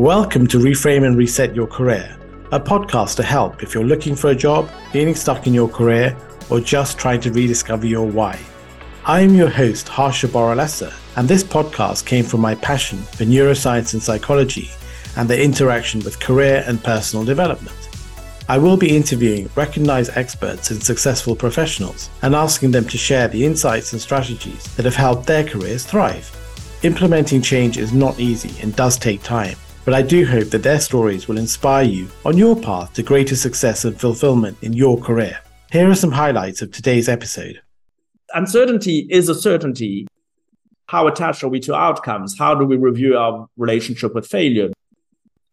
[0.00, 2.16] Welcome to Reframe and Reset Your Career,
[2.52, 6.16] a podcast to help if you're looking for a job, feeling stuck in your career,
[6.48, 8.40] or just trying to rediscover your why.
[9.04, 13.92] I am your host, Harsha Boralesa, and this podcast came from my passion for neuroscience
[13.92, 14.70] and psychology
[15.18, 17.76] and the interaction with career and personal development.
[18.48, 23.44] I will be interviewing recognized experts and successful professionals and asking them to share the
[23.44, 26.34] insights and strategies that have helped their careers thrive.
[26.84, 30.80] Implementing change is not easy and does take time, but I do hope that their
[30.80, 35.40] stories will inspire you on your path to greater success and fulfillment in your career.
[35.72, 37.60] Here are some highlights of today's episode.
[38.34, 40.06] Uncertainty is a certainty.
[40.86, 42.36] How attached are we to outcomes?
[42.38, 44.70] How do we review our relationship with failure?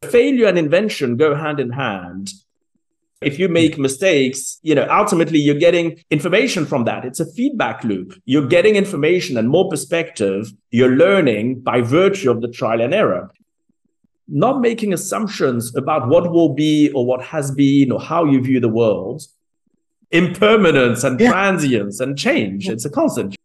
[0.03, 2.31] Failure and invention go hand in hand.
[3.21, 7.03] If you make mistakes, you know, ultimately you're getting information from that.
[7.03, 8.13] It's a feedback loop.
[8.25, 10.51] You're getting information and more perspective.
[10.69, 13.31] You're learning by virtue of the trial and error
[14.27, 18.59] not making assumptions about what will be or what has been or how you view
[18.59, 19.21] the world,
[20.11, 21.31] impermanence and yeah.
[21.31, 22.69] transience and change.
[22.69, 23.35] It's a constant.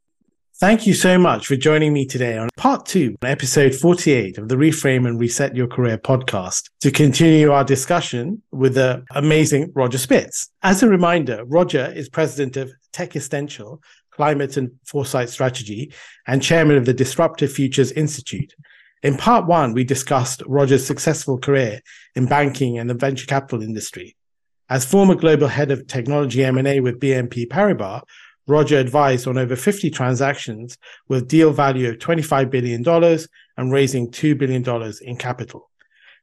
[0.56, 4.55] Thank you so much for joining me today on part two, episode 48 of the
[4.55, 10.50] Reframe and Reset Your Career podcast to continue our discussion with the amazing Roger Spitz.
[10.62, 15.92] As a reminder, Roger is president of Techistential Climate and Foresight Strategy
[16.28, 18.55] and chairman of the Disruptive Futures Institute.
[19.03, 21.81] In part one, we discussed Roger's successful career
[22.14, 24.17] in banking and the venture capital industry.
[24.70, 28.03] As former global head of technology M&A with BNP Paribas,
[28.47, 32.84] Roger advised on over 50 transactions with deal value of $25 billion
[33.56, 35.69] and raising $2 billion in capital.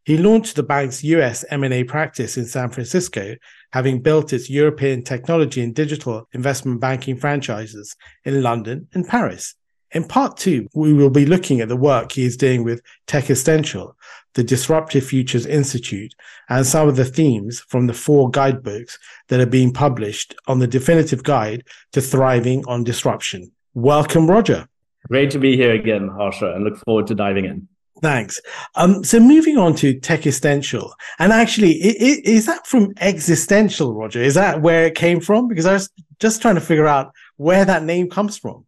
[0.06, 3.36] He launched the bank's US M&A practice in San Francisco,
[3.74, 9.56] having built its European technology and digital investment banking franchises in London and Paris.
[9.92, 13.96] In part two, we will be looking at the work he is doing with Techistential,
[14.36, 16.14] the Disruptive Futures Institute,
[16.48, 20.68] and some of the themes from the four guidebooks that are being published on the
[20.68, 21.64] definitive guide
[21.94, 23.52] to thriving on disruption.
[23.74, 24.68] Welcome, Roger.
[25.08, 27.68] Great to be here again, Harsha, and look forward to diving in.
[28.02, 28.40] Thanks.
[28.76, 34.22] Um, so moving on to Techistential, and actually, is that from existential, Roger?
[34.22, 35.48] Is that where it came from?
[35.48, 35.90] Because I was
[36.20, 38.66] just trying to figure out where that name comes from.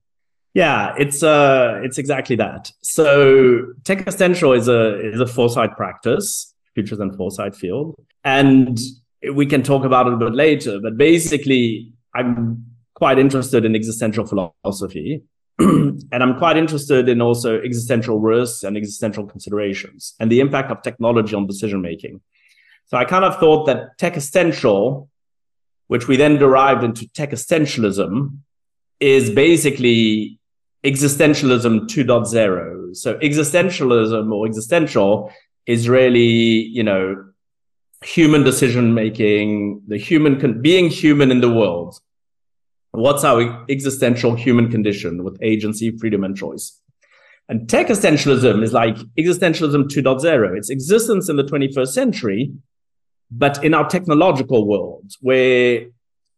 [0.53, 2.71] Yeah, it's uh it's exactly that.
[2.81, 7.95] So Techistential is a is a foresight practice, futures and foresight field.
[8.23, 8.77] And
[9.33, 14.25] we can talk about it a bit later, but basically I'm quite interested in existential
[14.25, 15.23] philosophy.
[15.59, 20.81] and I'm quite interested in also existential risks and existential considerations and the impact of
[20.81, 22.21] technology on decision making.
[22.87, 25.07] So I kind of thought that Techistential,
[25.87, 28.37] which we then derived into Techistentialism,
[28.99, 30.39] is basically
[30.83, 32.95] existentialism 2.0.
[32.95, 35.31] So existentialism or existential
[35.65, 37.23] is really, you know,
[38.03, 41.99] human decision making, the human con- being human in the world.
[42.91, 46.79] What's our existential human condition with agency, freedom, and choice?
[47.47, 50.57] And Techistentialism is like existentialism 2.0.
[50.57, 52.53] It's existence in the 21st century,
[53.29, 55.85] but in our technological world, where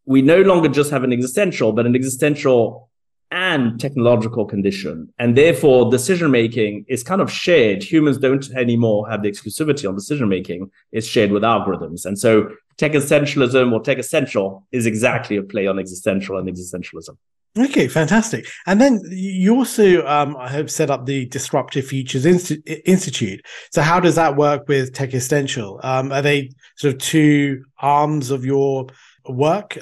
[0.05, 2.89] we no longer just have an existential, but an existential
[3.33, 5.11] and technological condition.
[5.17, 7.83] And therefore, decision making is kind of shared.
[7.83, 12.05] Humans don't anymore have the exclusivity on decision making, it's shared with algorithms.
[12.05, 17.15] And so, Techistentialism or Techistential is exactly a play on existential and existentialism.
[17.57, 18.47] Okay, fantastic.
[18.65, 23.45] And then you also um, have set up the Disruptive Futures Institute.
[23.71, 25.79] So, how does that work with Techistential?
[25.83, 28.87] Um, are they sort of two arms of your
[29.27, 29.77] work?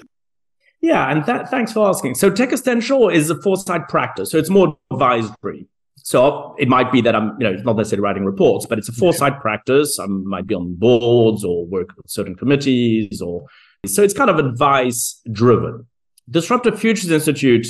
[0.81, 2.15] Yeah, and that, thanks for asking.
[2.15, 5.67] So Techistential is a foresight practice, so it's more advisory.
[5.97, 8.91] So it might be that I'm, you know, not necessarily writing reports, but it's a
[8.91, 8.99] mm-hmm.
[8.99, 9.99] foresight practice.
[9.99, 13.45] I might be on boards or work with certain committees, or
[13.85, 15.85] so it's kind of advice driven.
[16.29, 17.67] Disruptive Futures Institute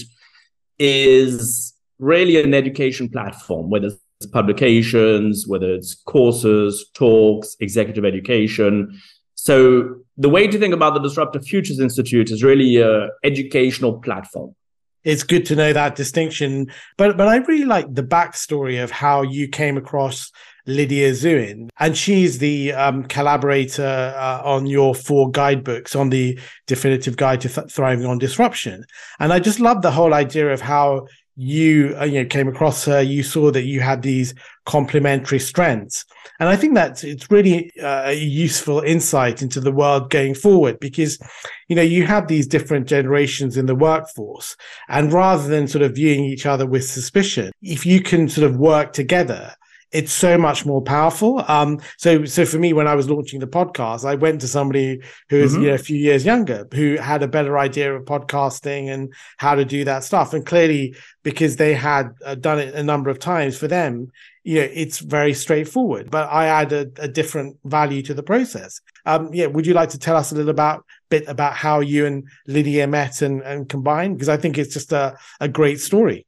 [0.79, 8.99] is really an education platform, whether it's publications, whether it's courses, talks, executive education.
[9.35, 14.55] So the way to think about the Disruptive Futures Institute is really a educational platform.
[15.03, 19.23] It's good to know that distinction, but but I really like the backstory of how
[19.23, 20.31] you came across
[20.67, 26.37] Lydia Zuin, and she's the um, collaborator uh, on your four guidebooks on the
[26.67, 28.83] definitive guide to th- thriving on disruption.
[29.19, 32.85] And I just love the whole idea of how you uh, you know came across
[32.85, 34.33] her you saw that you had these
[34.65, 36.05] complementary strengths.
[36.39, 40.79] And i think that it's really uh, a useful insight into the world going forward
[40.79, 41.19] because
[41.67, 44.55] you know you have these different generations in the workforce
[44.89, 48.57] and rather than sort of viewing each other with suspicion if you can sort of
[48.57, 49.55] work together
[49.91, 51.43] it's so much more powerful.
[51.47, 55.01] Um, so so for me, when I was launching the podcast, I went to somebody
[55.29, 55.61] who is mm-hmm.
[55.61, 59.55] you know a few years younger who had a better idea of podcasting and how
[59.55, 60.33] to do that stuff.
[60.33, 64.11] And clearly, because they had uh, done it a number of times, for them,
[64.43, 66.09] you know, it's very straightforward.
[66.09, 68.81] But I add a, a different value to the process.
[69.05, 72.05] Um, yeah, would you like to tell us a little about bit about how you
[72.05, 74.15] and Lydia met and, and combined?
[74.15, 76.25] Because I think it's just a, a great story.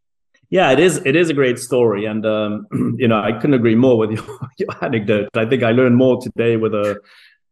[0.53, 1.01] Yeah, it is.
[1.03, 2.67] It is a great story, and um,
[2.99, 5.29] you know, I couldn't agree more with your, your anecdote.
[5.33, 7.01] I think I learned more today with a,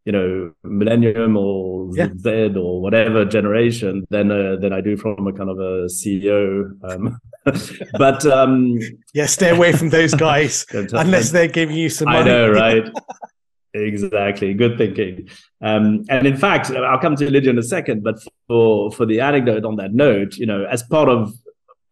[0.05, 2.09] you know, millennium or yeah.
[2.15, 6.73] Z or whatever generation than uh, than I do from a kind of a CEO.
[6.83, 7.19] Um,
[7.97, 8.77] but um,
[9.15, 12.05] yeah, stay away from those guys unless they're giving you some.
[12.05, 12.19] Money.
[12.19, 12.87] I know, right?
[13.73, 14.53] exactly.
[14.53, 15.27] Good thinking.
[15.59, 18.03] Um, and in fact, I'll come to Lydia in a second.
[18.03, 21.33] But for for the anecdote on that note, you know, as part of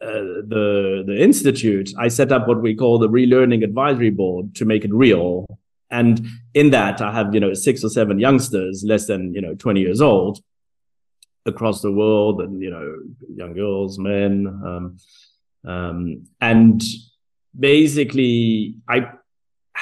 [0.02, 4.66] uh, the the institute, I set up what we call the relearning advisory board to
[4.66, 5.46] make it real.
[5.92, 9.56] And in that, I have you know six or seven youngsters, less than you know
[9.56, 10.40] twenty years old,
[11.46, 12.96] across the world, and you know
[13.36, 14.98] young girls, men, um,
[15.66, 16.82] um, and
[17.58, 19.12] basically, I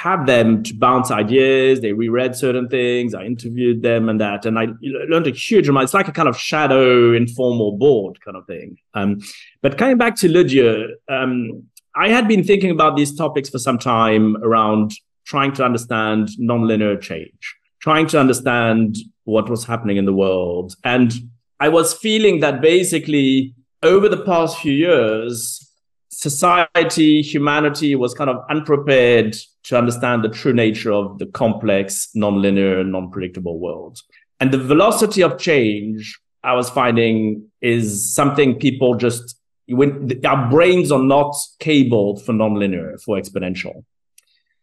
[0.04, 1.82] have them to bounce ideas.
[1.82, 3.16] They reread certain things.
[3.16, 5.86] I interviewed them and that, and I learned a huge amount.
[5.86, 8.78] It's like a kind of shadow informal board kind of thing.
[8.94, 9.22] Um,
[9.64, 11.64] but coming back to Lydia, um,
[11.96, 14.92] I had been thinking about these topics for some time around
[15.26, 21.12] trying to understand nonlinear change, trying to understand what was happening in the world, and
[21.60, 25.68] I was feeling that basically over the past few years,
[26.10, 29.36] society, humanity was kind of unprepared
[29.68, 34.00] to understand the true nature of the complex, nonlinear, non-predictable world.
[34.40, 39.38] And the velocity of change I was finding is something people just
[39.68, 43.84] when our brains are not cabled for nonlinear, for exponential.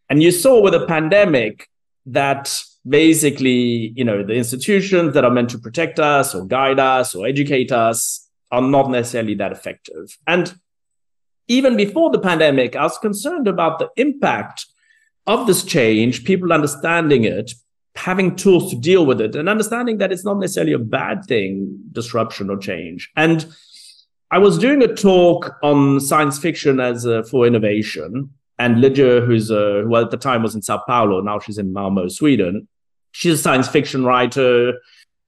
[0.08, 1.68] And you saw with the pandemic
[2.06, 2.58] that
[2.88, 7.26] basically, you know, the institutions that are meant to protect us or guide us or
[7.26, 10.16] educate us are not necessarily that effective.
[10.26, 10.54] And
[11.48, 14.66] even before the pandemic, I was concerned about the impact
[15.26, 17.53] of this change, people understanding it,
[17.94, 21.79] having tools to deal with it, and understanding that it's not necessarily a bad thing,
[21.93, 23.11] disruption or change.
[23.17, 23.47] And
[24.31, 29.50] I was doing a talk on science fiction as uh, for innovation, and Lydia, who's
[29.50, 32.69] uh, who at the time was in Sao Paulo, now she's in Malmo, Sweden.
[33.12, 34.75] She's a science fiction writer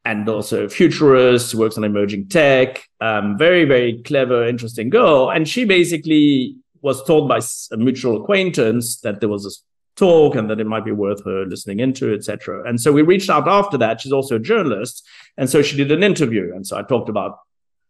[0.05, 2.85] and also a futurist, works on emerging tech.
[3.01, 5.31] Um, very, very clever, interesting girl.
[5.31, 7.41] And she basically was told by
[7.73, 9.63] a mutual acquaintance that there was this
[9.97, 12.69] talk and that it might be worth her listening into, etc.
[12.69, 14.01] And so we reached out after that.
[14.01, 15.07] She's also a journalist.
[15.37, 16.55] And so she did an interview.
[16.55, 17.39] And so I talked about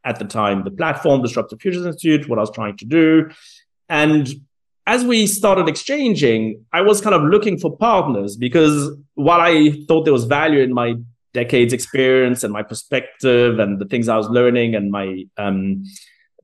[0.05, 3.31] at the time the platform, Disruptive Futures Institute, what I was trying to do.
[3.89, 4.29] And
[4.87, 10.05] as we started exchanging, I was kind of looking for partners because while I thought
[10.05, 10.95] there was value in my
[11.35, 15.85] decades experience and my perspective and the things I was learning and my um,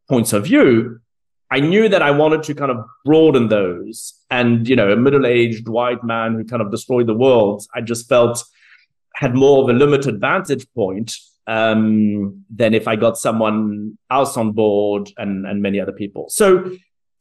[0.08, 1.00] points of view,
[1.52, 4.14] I knew that I wanted to kind of broaden those.
[4.30, 7.82] And, you know, a middle aged white man who kind of destroyed the world, I
[7.82, 8.42] just felt
[9.14, 11.14] had more of a limited vantage point
[11.46, 16.30] um, than if I got someone else on board and, and many other people.
[16.30, 16.74] So,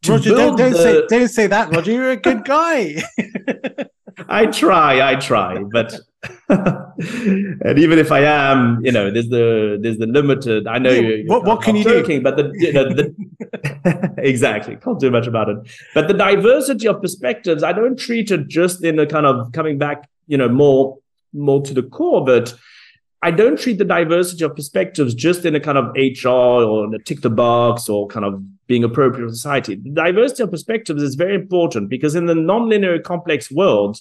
[0.07, 0.77] Roger, don't, don't, the...
[0.77, 1.91] say, don't say that, Roger.
[1.91, 3.03] You're a good guy.
[4.27, 5.99] I try, I try, but
[6.49, 10.67] and even if I am, you know, there's the there's the limited.
[10.67, 11.23] I know yeah, you.
[11.27, 12.23] What what can you joking, do?
[12.23, 15.57] But the, you know, the exactly can't do much about it.
[15.95, 19.77] But the diversity of perspectives, I don't treat it just in a kind of coming
[19.79, 20.99] back, you know, more
[21.33, 22.53] more to the core, but
[23.23, 26.95] I don't treat the diversity of perspectives just in a kind of HR or in
[26.95, 29.75] a tick the box or kind of being appropriate for society.
[29.75, 33.99] The diversity of perspectives is very important because in the nonlinear complex world,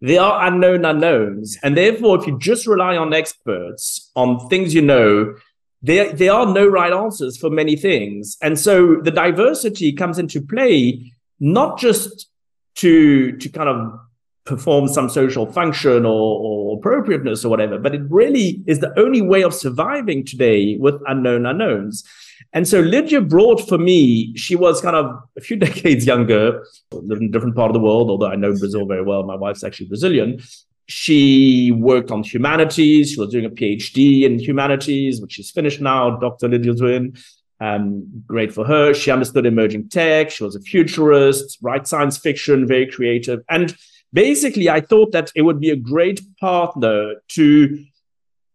[0.00, 1.58] there are unknown unknowns.
[1.62, 5.34] And therefore, if you just rely on experts, on things you know,
[5.82, 8.38] there, there are no right answers for many things.
[8.40, 12.28] And so the diversity comes into play, not just
[12.76, 14.00] to, to kind of
[14.44, 19.22] perform some social function or, or appropriateness or whatever, but it really is the only
[19.22, 22.04] way of surviving today with unknown unknowns.
[22.52, 27.22] And so Lydia brought for me, she was kind of a few decades younger, lived
[27.22, 29.22] in a different part of the world, although I know Brazil very well.
[29.22, 30.40] My wife's actually Brazilian.
[30.86, 33.12] She worked on humanities.
[33.12, 36.48] She was doing a PhD in humanities, which she's finished now, Dr.
[36.48, 37.18] Lydia Zuin.
[37.60, 38.92] Um, great for her.
[38.92, 40.30] She understood emerging tech.
[40.30, 43.40] She was a futurist, write science fiction, very creative.
[43.48, 43.76] And
[44.12, 47.84] basically, I thought that it would be a great partner to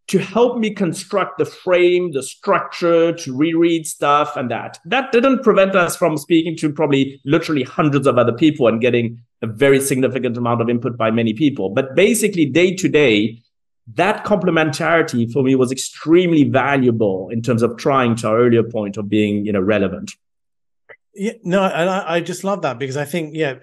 [0.08, 4.78] to help me construct the frame, the structure, to reread stuff and that.
[4.86, 9.20] That didn't prevent us from speaking to probably literally hundreds of other people and getting
[9.42, 11.68] a very significant amount of input by many people.
[11.68, 13.42] But basically, day to day,
[13.94, 18.96] that complementarity for me was extremely valuable in terms of trying to our earlier point
[18.96, 20.12] of being, you know, relevant.
[21.20, 23.54] Yeah, no, and I, I, just love that because I think, yeah,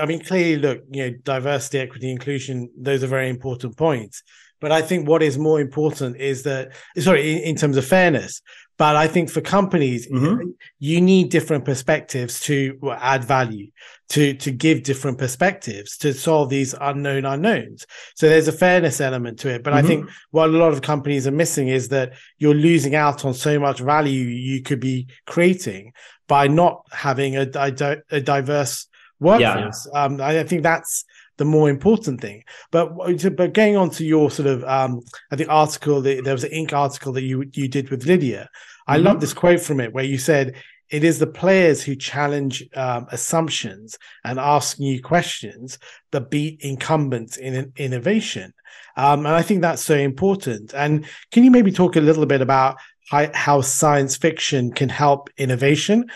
[0.00, 4.22] I mean, clearly, look, you know, diversity, equity, inclusion, those are very important points.
[4.64, 8.40] But I think what is more important is that, sorry, in, in terms of fairness,
[8.76, 10.50] but I think for companies, mm-hmm.
[10.80, 12.76] you need different perspectives to
[13.12, 13.68] add value,
[14.08, 17.86] to to give different perspectives to solve these unknown unknowns.
[18.16, 19.62] So there's a fairness element to it.
[19.62, 19.86] But mm-hmm.
[19.86, 23.34] I think what a lot of companies are missing is that you're losing out on
[23.34, 25.92] so much value you could be creating
[26.26, 28.88] by not having a, a, a diverse
[29.20, 29.88] workforce.
[29.92, 30.04] Yeah.
[30.04, 31.04] Um, I think that's
[31.36, 32.44] the more important thing.
[32.70, 32.96] But
[33.36, 36.50] but going on to your sort of um, I think article, that, there was an
[36.50, 36.72] Inc.
[36.72, 38.48] article that you you did with Lydia.
[38.86, 39.06] I mm-hmm.
[39.06, 40.54] love this quote from it where you said
[40.90, 45.78] it is the players who challenge um, assumptions and ask new questions
[46.12, 48.52] that beat incumbents in innovation.
[48.96, 50.72] Um, and I think that's so important.
[50.74, 52.76] And can you maybe talk a little bit about
[53.08, 56.10] how, how science fiction can help innovation?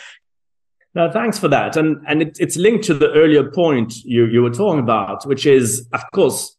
[0.99, 1.76] No, thanks for that.
[1.76, 5.47] And and it, it's linked to the earlier point you, you were talking about, which
[5.47, 6.57] is, of course,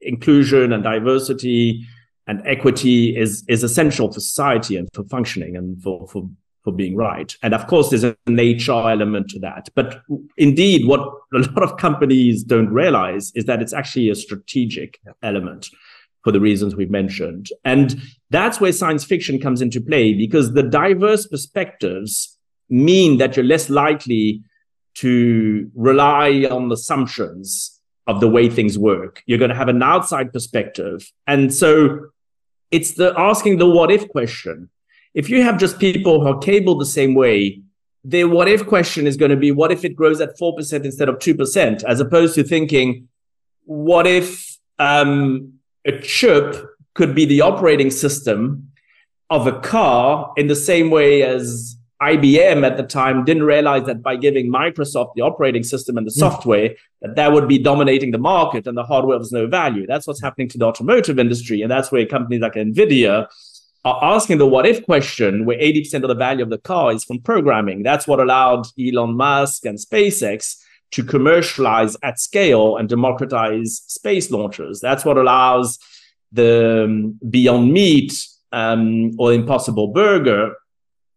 [0.00, 1.84] inclusion and diversity
[2.28, 6.30] and equity is is essential for society and for functioning and for for
[6.62, 7.36] for being right.
[7.42, 9.68] And of course, there's an HR element to that.
[9.74, 10.00] But
[10.36, 11.00] indeed, what
[11.34, 15.70] a lot of companies don't realize is that it's actually a strategic element
[16.22, 17.48] for the reasons we've mentioned.
[17.64, 22.36] And that's where science fiction comes into play because the diverse perspectives
[22.70, 24.42] mean that you're less likely
[24.94, 29.22] to rely on assumptions of the way things work.
[29.26, 31.10] You're going to have an outside perspective.
[31.26, 32.08] And so
[32.70, 34.70] it's the asking the what if question.
[35.14, 37.62] If you have just people who are cabled the same way,
[38.04, 41.08] the what if question is going to be what if it grows at 4% instead
[41.08, 43.08] of 2%, as opposed to thinking,
[43.64, 46.56] what if um, a chip
[46.94, 48.70] could be the operating system
[49.28, 54.02] of a car in the same way as IBM at the time didn't realize that
[54.02, 56.20] by giving Microsoft the operating system and the hmm.
[56.20, 56.70] software,
[57.02, 59.86] that that would be dominating the market and the hardware was no value.
[59.86, 61.62] That's what's happening to the automotive industry.
[61.62, 63.26] And that's where companies like NVIDIA
[63.84, 67.04] are asking the what if question, where 80% of the value of the car is
[67.04, 67.82] from programming.
[67.82, 70.56] That's what allowed Elon Musk and SpaceX
[70.92, 74.80] to commercialize at scale and democratize space launches.
[74.80, 75.78] That's what allows
[76.32, 78.12] the um, Beyond Meat
[78.52, 80.54] um, or Impossible Burger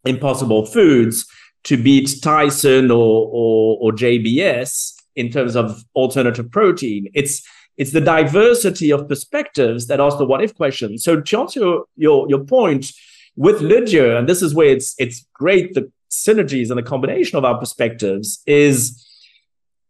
[0.06, 1.26] Impossible Foods
[1.64, 7.08] to beat Tyson or, or, or JBS in terms of alternative protein.
[7.14, 7.42] It's
[7.76, 11.00] it's the diversity of perspectives that ask the what if question.
[11.00, 12.92] So to answer your, your, your point
[13.36, 17.46] with Lydia, and this is where it's it's great the synergies and the combination of
[17.46, 19.04] our perspectives is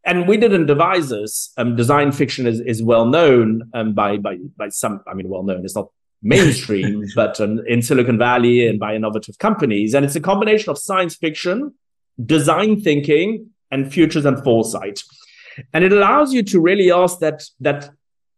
[0.05, 1.53] and we didn't devise this.
[1.57, 5.01] Um, design fiction is, is well known um, by by by some.
[5.07, 5.63] I mean, well known.
[5.63, 5.89] It's not
[6.23, 9.93] mainstream, but um, in Silicon Valley and by innovative companies.
[9.93, 11.73] And it's a combination of science fiction,
[12.25, 15.03] design thinking, and futures and foresight.
[15.73, 17.89] And it allows you to really ask that that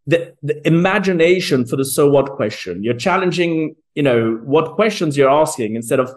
[0.08, 2.84] the, the imagination for the so what question.
[2.84, 6.14] You're challenging, you know, what questions you're asking instead of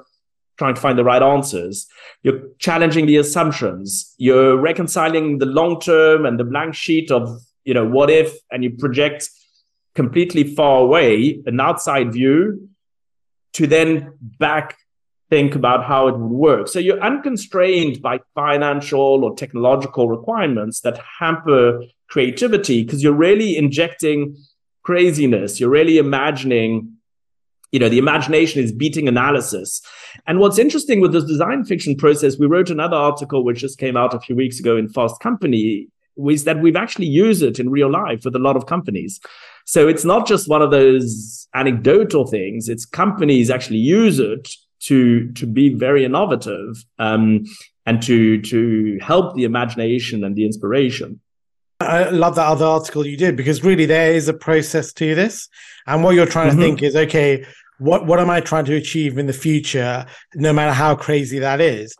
[0.58, 1.87] trying to find the right answers.
[2.22, 4.14] You're challenging the assumptions.
[4.18, 8.62] You're reconciling the long term and the blank sheet of, you know, what if, and
[8.62, 9.30] you project
[9.99, 12.69] completely far away, an outside view,
[13.52, 14.76] to then back
[15.28, 16.69] think about how it would work.
[16.69, 24.37] So you're unconstrained by financial or technological requirements that hamper creativity because you're really injecting
[24.85, 25.59] craziness.
[25.59, 26.93] You're really imagining,
[27.73, 29.83] you know, the imagination is beating analysis.
[30.28, 33.97] And what's interesting with this design fiction process, we wrote another article which just came
[33.97, 35.88] out a few weeks ago in Fast Company,
[36.31, 39.21] is that we've actually used it in real life with a lot of companies.
[39.68, 42.70] So it's not just one of those anecdotal things.
[42.70, 44.48] It's companies actually use it
[44.84, 47.44] to to be very innovative um,
[47.84, 51.20] and to to help the imagination and the inspiration.
[51.80, 55.50] I love that other article you did because really there is a process to this,
[55.87, 56.60] and what you're trying mm-hmm.
[56.60, 57.44] to think is okay.
[57.78, 61.60] What what am I trying to achieve in the future, no matter how crazy that
[61.60, 61.94] is?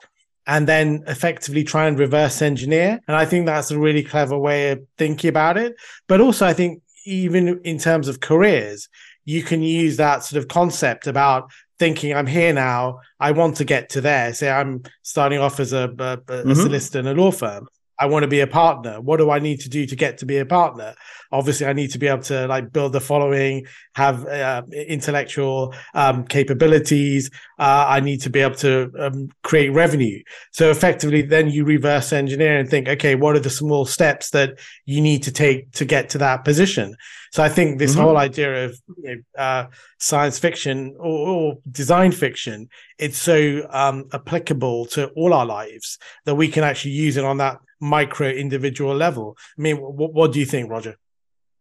[0.51, 2.99] and then effectively try and reverse engineer.
[3.07, 5.77] And I think that's a really clever way of thinking about it.
[6.07, 8.89] But also, I think even in terms of careers,
[9.25, 13.01] you can use that sort of concept about thinking I'm here now.
[13.21, 14.33] I want to get to there.
[14.35, 16.55] Say I'm starting off as a, a, a mm-hmm.
[16.55, 17.69] solicitor in a law firm.
[18.01, 19.01] I want to be a partner.
[19.01, 20.95] What do I need to do to get to be a partner?
[21.33, 26.25] Obviously, I need to be able to like build the following, have uh, intellectual um,
[26.25, 27.31] capabilities.
[27.59, 30.23] Uh, I need to be able to um, create revenue.
[30.53, 34.59] So effectively, then you reverse engineer and think, okay, what are the small steps that
[34.87, 36.97] you need to take to get to that position?
[37.33, 38.01] So I think this mm-hmm.
[38.01, 39.67] whole idea of you know, uh,
[39.99, 46.37] science fiction or, or, design fiction, it's so um, applicable to all our lives that
[46.37, 49.37] we can actually use it on that micro individual level.
[49.59, 50.97] I mean, what, what do you think, Roger?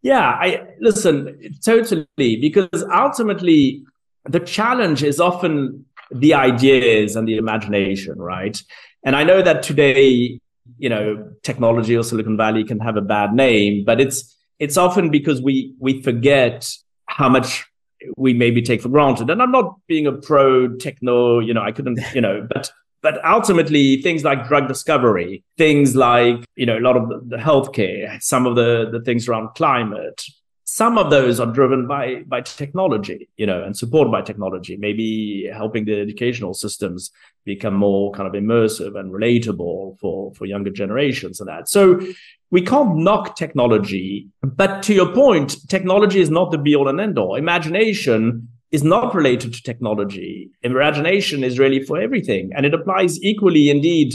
[0.02, 3.84] Yeah, I listen totally because ultimately
[4.26, 8.62] the challenge is often the ideas and the imagination, right?
[9.04, 10.40] And I know that today,
[10.78, 15.10] you know, technology or Silicon Valley can have a bad name, but it's it's often
[15.10, 16.70] because we we forget
[17.06, 17.66] how much
[18.16, 19.30] we maybe take for granted.
[19.30, 22.72] And I'm not being a pro techno, you know, I couldn't, you know, but
[23.08, 28.22] but ultimately things like drug discovery, things like, you know, a lot of the, healthcare,
[28.22, 30.22] some of the the things around climate,
[30.66, 34.76] some of those are driven by by technology you know and supported by technology.
[34.76, 37.12] Maybe helping the educational systems
[37.46, 41.70] become more kind of immersive and relatable for for younger generations and that.
[41.70, 42.02] So
[42.52, 47.00] we can't knock technology but to your point technology is not the be all and
[47.00, 47.36] end all.
[47.36, 53.70] Imagination is not related to technology imagination is really for everything and it applies equally
[53.70, 54.14] indeed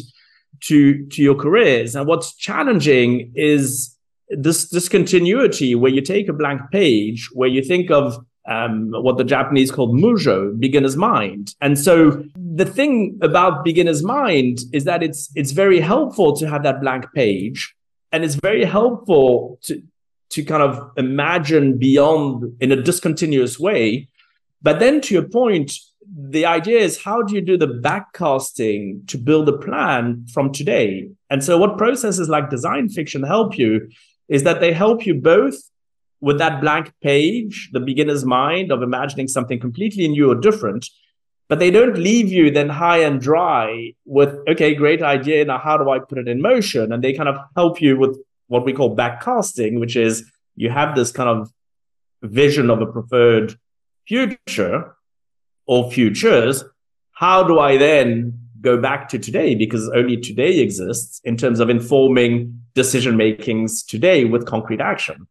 [0.61, 3.97] to to your careers and what's challenging is
[4.29, 8.17] this discontinuity where you take a blank page where you think of
[8.47, 11.55] um, what the Japanese called mujo, beginner's mind.
[11.61, 16.63] And so the thing about beginner's mind is that it's it's very helpful to have
[16.65, 17.75] that blank page,
[18.11, 19.83] and it's very helpful to
[20.31, 24.09] to kind of imagine beyond in a discontinuous way.
[24.63, 25.73] But then to your point,
[26.15, 31.09] the idea is how do you do the backcasting to build a plan from today?
[31.31, 33.89] And so what processes like design fiction help you
[34.29, 35.57] is that they help you both
[36.21, 40.89] with that blank page, the beginner's mind of imagining something completely new or different,
[41.49, 45.45] but they don't leave you then high and dry with, okay, great idea.
[45.45, 46.93] Now, how do I put it in motion?
[46.93, 50.95] And they kind of help you with what we call backcasting, which is you have
[50.95, 51.51] this kind of
[52.23, 53.57] vision of a preferred
[54.07, 54.97] future
[55.67, 56.65] or futures.
[57.13, 59.55] How do I then go back to today?
[59.55, 65.27] Because only today exists in terms of informing decision makings today with concrete action.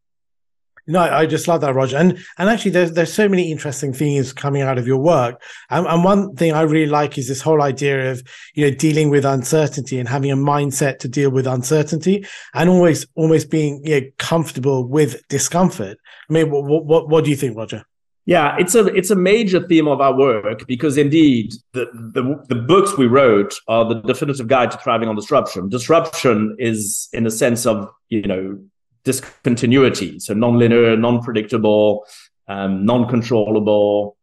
[0.88, 1.96] No, I just love that, Roger.
[1.98, 5.42] And and actually, there's there's so many interesting things coming out of your work.
[5.70, 8.24] And, and one thing I really like is this whole idea of
[8.56, 13.06] you know dealing with uncertainty and having a mindset to deal with uncertainty, and always
[13.16, 15.98] almost being you know, comfortable with discomfort.
[16.30, 17.86] I mean, what what what do you think, Roger?
[18.32, 22.56] Yeah, it's a it's a major theme of our work because indeed the, the the
[22.56, 25.68] books we wrote are the definitive guide to thriving on disruption.
[25.68, 28.58] Disruption is in a sense of you know
[29.04, 32.06] discontinuity, so non-linear, non-predictable,
[32.48, 34.16] um, non-controllable,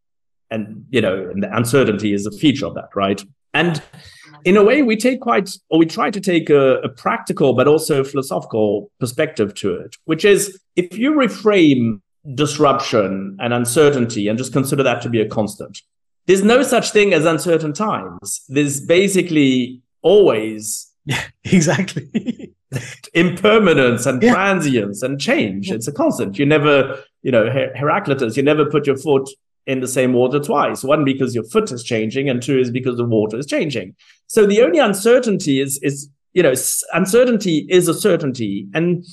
[0.50, 3.22] and you know and the uncertainty is a feature of that, right?
[3.52, 3.82] And
[4.46, 7.68] in a way, we take quite or we try to take a, a practical but
[7.68, 12.00] also philosophical perspective to it, which is if you reframe
[12.34, 15.82] disruption and uncertainty and just consider that to be a constant.
[16.26, 18.42] There's no such thing as uncertain times.
[18.48, 22.54] There's basically always yeah, exactly
[23.14, 24.32] impermanence and yeah.
[24.32, 25.70] transience and change.
[25.70, 26.38] It's a constant.
[26.38, 29.28] You never, you know, Her- Heraclitus, you never put your foot
[29.66, 30.82] in the same water twice.
[30.82, 33.94] One because your foot is changing, and two is because the water is changing.
[34.26, 36.54] So the only uncertainty is is you know
[36.92, 39.04] uncertainty is a certainty, and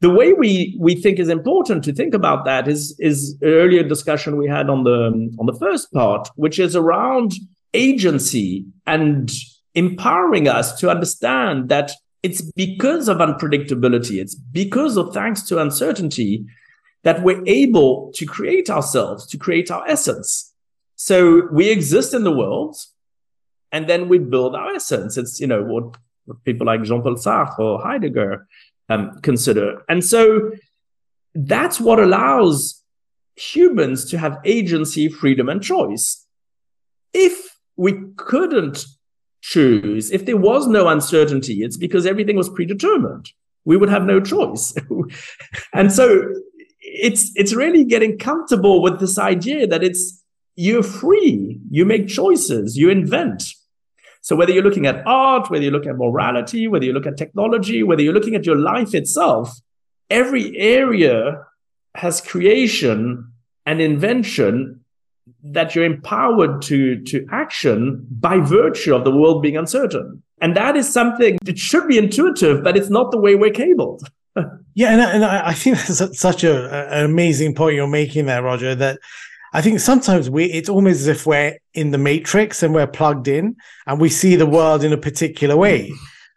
[0.00, 4.36] the way we we think is important to think about that is is earlier discussion
[4.36, 7.32] we had on the on the first part which is around
[7.74, 9.30] agency and
[9.74, 16.44] empowering us to understand that it's because of unpredictability it's because of thanks to uncertainty
[17.02, 20.52] that we're able to create ourselves to create our essence.
[20.96, 22.76] So we exist in the world
[23.72, 25.16] and then we build our essence.
[25.16, 28.46] It's you know what, what people like jean-paul sartre or heidegger
[28.90, 29.82] um, consider.
[29.88, 30.50] And so
[31.34, 32.82] that's what allows
[33.36, 36.26] humans to have agency, freedom, and choice.
[37.14, 38.84] If we couldn't
[39.40, 43.30] choose, if there was no uncertainty, it's because everything was predetermined.
[43.64, 44.74] We would have no choice.
[45.72, 46.22] and so
[46.80, 50.22] it's it's really getting comfortable with this idea that it's
[50.56, 53.44] you're free, you make choices, you invent.
[54.22, 57.16] So whether you're looking at art, whether you look at morality, whether you look at
[57.16, 59.60] technology, whether you're looking at your life itself,
[60.10, 61.46] every area
[61.94, 63.32] has creation
[63.66, 64.80] and invention
[65.42, 70.22] that you're empowered to to action by virtue of the world being uncertain.
[70.40, 74.02] And that is something that should be intuitive but it's not the way we're cabled.
[74.74, 76.54] Yeah and, and i think that's such a,
[76.94, 79.00] an amazing point you're making there roger that
[79.52, 83.28] I think sometimes we it's almost as if we're in the matrix and we're plugged
[83.28, 85.92] in and we see the world in a particular way.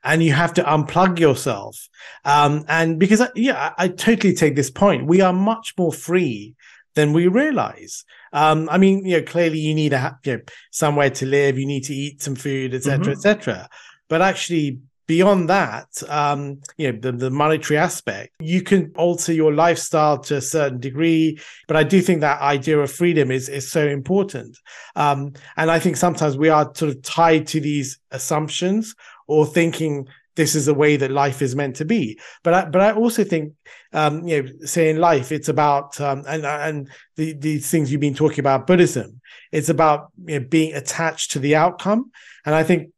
[0.05, 1.87] And you have to unplug yourself.
[2.25, 5.05] Um, and because, I, yeah, I, I totally take this point.
[5.05, 6.55] We are much more free
[6.95, 8.03] than we realize.
[8.33, 11.65] Um, I mean, you know, clearly you need a you know, somewhere to live, you
[11.65, 13.11] need to eat some food, etc., mm-hmm.
[13.11, 13.69] etc.
[14.09, 19.53] But actually, beyond that, um, you know, the, the monetary aspect, you can alter your
[19.53, 21.39] lifestyle to a certain degree.
[21.67, 24.57] But I do think that idea of freedom is is so important.
[24.95, 28.95] Um, and I think sometimes we are sort of tied to these assumptions
[29.27, 32.19] or thinking this is the way that life is meant to be.
[32.43, 33.53] But I, but I also think,
[33.91, 38.01] um, you know, say in life, it's about um, and and the, these things you've
[38.01, 39.21] been talking about Buddhism.
[39.51, 42.11] It's about you know, being attached to the outcome,
[42.45, 42.92] and I think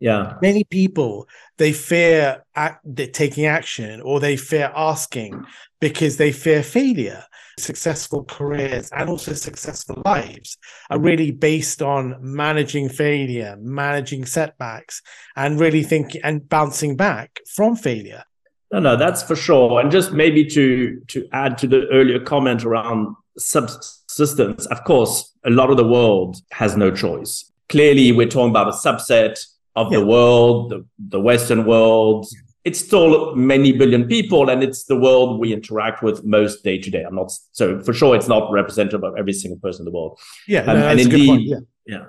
[0.00, 0.38] yeah.
[0.40, 5.44] Many people they fear act, taking action or they fear asking
[5.78, 7.22] because they fear failure.
[7.58, 10.56] Successful careers and also successful lives
[10.88, 15.02] are really based on managing failure managing setbacks
[15.36, 18.24] and really thinking and bouncing back from failure.
[18.72, 19.80] No no that's for sure.
[19.80, 25.50] And just maybe to to add to the earlier comment around subsistence of course a
[25.50, 27.52] lot of the world has no choice.
[27.68, 29.38] Clearly we're talking about a subset
[29.80, 29.98] of yeah.
[29.98, 32.26] the world, the, the Western world.
[32.64, 36.90] It's still many billion people, and it's the world we interact with most day to
[36.90, 37.02] day.
[37.02, 38.14] I'm not so for sure.
[38.14, 40.18] It's not representative of every single person in the world.
[40.46, 41.58] Yeah, um, no, and indeed, yeah.
[41.86, 42.04] yeah.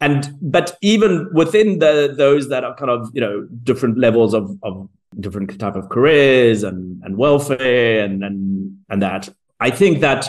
[0.00, 4.56] And but even within the those that are kind of you know different levels of
[4.62, 10.28] of different type of careers and and welfare and and and that I think that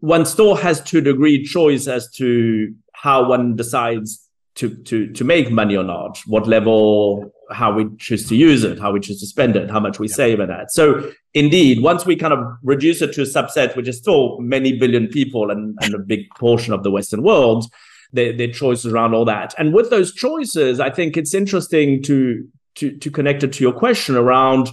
[0.00, 4.25] one still has to degree choice as to how one decides
[4.56, 8.78] to to to make money or not, what level, how we choose to use it,
[8.78, 10.14] how we choose to spend it, how much we yeah.
[10.14, 10.72] save at that.
[10.72, 14.78] So indeed, once we kind of reduce it to a subset, which is still many
[14.78, 17.66] billion people and, and a big portion of the Western world,
[18.12, 19.54] their, their choices around all that.
[19.58, 23.72] And with those choices, I think it's interesting to to to connect it to your
[23.72, 24.70] question around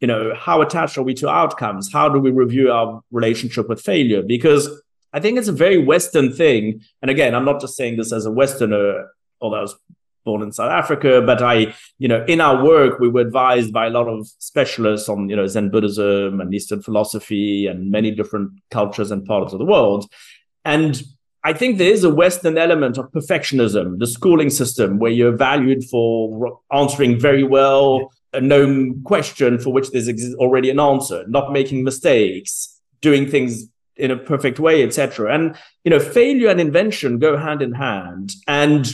[0.00, 3.80] you know how attached are we to outcomes how do we review our relationship with
[3.80, 4.68] failure because
[5.12, 8.26] i think it's a very western thing and again i'm not just saying this as
[8.26, 9.06] a westerner
[9.40, 9.76] although I was
[10.24, 13.86] born in South Africa, but I, you know, in our work, we were advised by
[13.86, 18.50] a lot of specialists on, you know, Zen Buddhism and Eastern philosophy and many different
[18.70, 20.10] cultures and parts of the world.
[20.64, 21.00] And
[21.44, 25.84] I think there is a Western element of perfectionism, the schooling system, where you're valued
[25.84, 31.84] for answering very well a known question for which there's already an answer, not making
[31.84, 35.32] mistakes, doing things in a perfect way, etc.
[35.32, 38.32] And you know, failure and invention go hand in hand.
[38.48, 38.92] And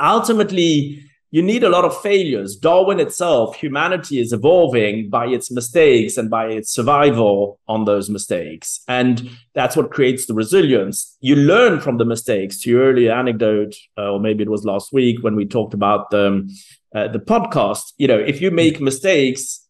[0.00, 2.56] ultimately you need a lot of failures.
[2.56, 8.80] Darwin itself, humanity is evolving by its mistakes and by its survival on those mistakes.
[8.88, 11.16] And that's what creates the resilience.
[11.20, 12.60] You learn from the mistakes.
[12.62, 16.10] To your earlier anecdote, uh, or maybe it was last week when we talked about
[16.10, 16.52] the,
[16.94, 19.64] uh, the podcast, you know, if you make mistakes,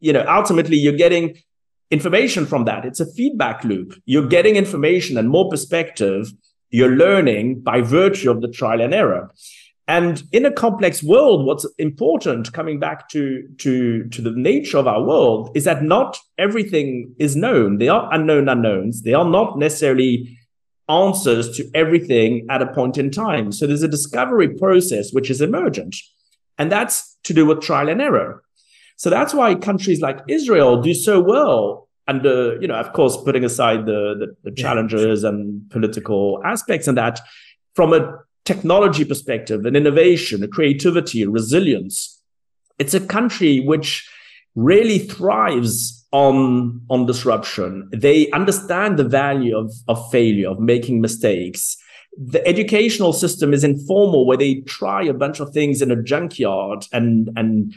[0.00, 1.36] you know, ultimately you're getting
[1.90, 2.86] information from that.
[2.86, 3.94] It's a feedback loop.
[4.06, 6.32] You're getting information and more perspective.
[6.70, 9.30] You're learning by virtue of the trial and error.
[9.86, 14.86] And in a complex world, what's important, coming back to, to, to the nature of
[14.86, 17.78] our world, is that not everything is known.
[17.78, 19.02] They are unknown unknowns.
[19.02, 20.38] They are not necessarily
[20.88, 23.52] answers to everything at a point in time.
[23.52, 25.96] So there's a discovery process which is emergent.
[26.58, 28.42] And that's to do with trial and error.
[28.96, 33.44] So that's why countries like Israel do so well under, you know, of course, putting
[33.44, 35.30] aside the, the, the challenges yeah.
[35.30, 37.20] and political aspects and that
[37.74, 42.20] from a technology perspective and innovation, a creativity, a resilience.
[42.78, 44.08] It's a country which
[44.54, 47.88] really thrives on, on disruption.
[47.92, 51.76] They understand the value of, of failure, of making mistakes.
[52.16, 56.86] The educational system is informal, where they try a bunch of things in a junkyard
[56.92, 57.74] and, and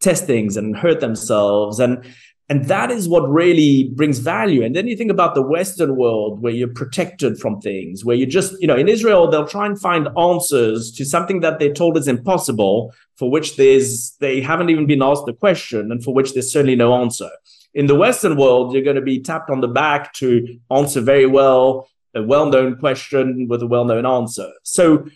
[0.00, 1.80] test things and hurt themselves.
[1.80, 2.04] And
[2.48, 4.62] and that is what really brings value.
[4.64, 8.26] And then you think about the Western world where you're protected from things, where you
[8.26, 11.96] just, you know, in Israel, they'll try and find answers to something that they're told
[11.96, 16.34] is impossible, for which there's, they haven't even been asked the question and for which
[16.34, 17.30] there's certainly no answer.
[17.74, 21.26] In the Western world, you're going to be tapped on the back to answer very
[21.26, 24.50] well a well known question with a well known answer.
[24.62, 25.06] So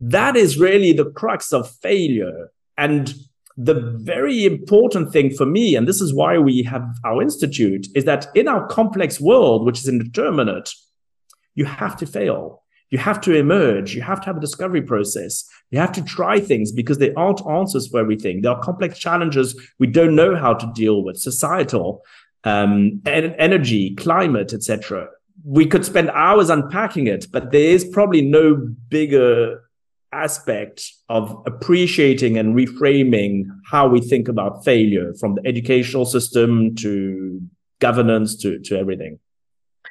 [0.00, 2.50] that is really the crux of failure.
[2.76, 3.14] And
[3.56, 8.04] the very important thing for me, and this is why we have our institute, is
[8.04, 10.70] that in our complex world, which is indeterminate,
[11.54, 12.62] you have to fail.
[12.90, 13.94] You have to emerge.
[13.94, 15.48] You have to have a discovery process.
[15.70, 18.42] You have to try things because there aren't answers for everything.
[18.42, 22.02] There are complex challenges we don't know how to deal with, societal,
[22.44, 25.08] um, energy, climate, etc.
[25.44, 28.56] We could spend hours unpacking it, but there is probably no
[28.88, 29.62] bigger
[30.12, 37.40] aspect of appreciating and reframing how we think about failure from the educational system to
[37.80, 39.18] governance to, to everything.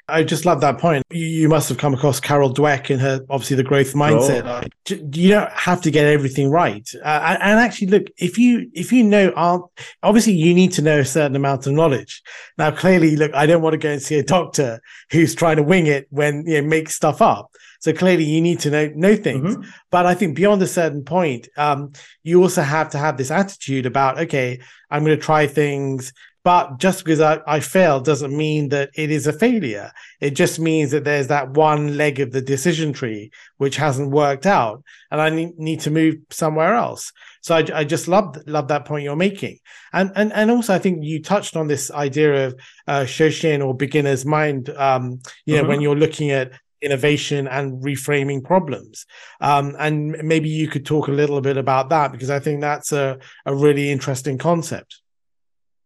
[0.08, 1.04] I just love that point.
[1.10, 4.44] You must have come across Carol Dweck in her, obviously, the growth mindset.
[4.46, 5.10] Oh.
[5.14, 6.88] You don't have to get everything right.
[7.04, 9.70] Uh, and actually, look, if you if you know,
[10.04, 12.22] obviously, you need to know a certain amount of knowledge.
[12.58, 14.82] Now, clearly, look, I don't want to go and see a doctor
[15.12, 17.52] who's trying to wing it when you know make stuff up.
[17.82, 19.56] So clearly, you need to know know things.
[19.56, 19.70] Mm-hmm.
[19.90, 23.88] But I think beyond a certain point, um, you also have to have this attitude
[23.88, 26.14] about, okay, I'm going to try things.
[26.44, 29.92] But just because I, I failed doesn't mean that it is a failure.
[30.20, 34.48] It just means that there's that one leg of the decision tree which hasn't worked
[34.48, 37.12] out, and I need, need to move somewhere else.
[37.42, 39.60] So I, I just love love that point you're making,
[39.94, 43.76] and and and also I think you touched on this idea of uh, Shoshin or
[43.76, 44.70] beginner's mind.
[44.70, 45.70] Um, you know, mm-hmm.
[45.70, 49.06] when you're looking at innovation and reframing problems.
[49.40, 52.92] Um, and maybe you could talk a little bit about that because I think that's
[52.92, 55.02] a, a really interesting concept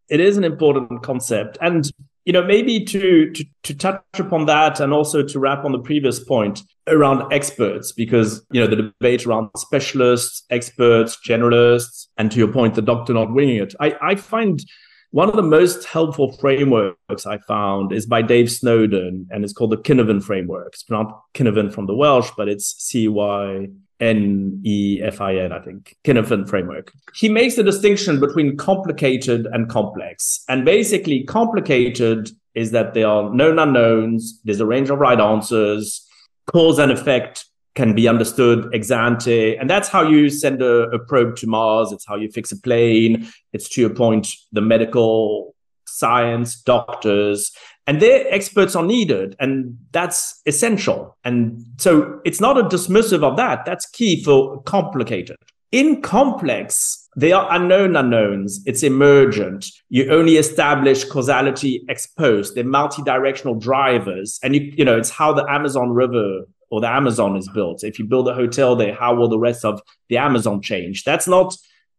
[0.09, 1.91] it is an important concept and
[2.25, 5.79] you know maybe to, to to touch upon that and also to wrap on the
[5.79, 12.37] previous point around experts because you know the debate around specialists experts generalists and to
[12.37, 14.65] your point the doctor not winging it i i find
[15.15, 19.71] one of the most helpful frameworks I found is by Dave Snowden, and it's called
[19.71, 20.73] the Cynefin framework.
[20.73, 23.67] It's pronounced Cynefin from the Welsh, but it's C Y
[24.01, 26.91] N E F I N, I think, Cynefin framework.
[27.13, 30.43] He makes the distinction between complicated and complex.
[30.49, 36.05] And basically, complicated is that there are known unknowns, there's a range of right answers,
[36.51, 37.45] cause and effect
[37.75, 39.55] can be understood ex ante.
[39.57, 41.91] And that's how you send a, a probe to Mars.
[41.91, 43.27] It's how you fix a plane.
[43.53, 47.51] It's to your point, the medical science, doctors,
[47.87, 49.35] and their experts are needed.
[49.39, 51.17] And that's essential.
[51.23, 53.65] And so it's not a dismissive of that.
[53.65, 55.37] That's key for complicated.
[55.71, 58.61] In complex, they are unknown unknowns.
[58.65, 59.65] It's emergent.
[59.89, 62.55] You only establish causality ex post.
[62.55, 64.39] They're multi-directional drivers.
[64.41, 67.83] And you, you know, it's how the Amazon River or the Amazon is built.
[67.83, 71.03] If you build a hotel there, how will the rest of the Amazon change?
[71.03, 71.55] That's not,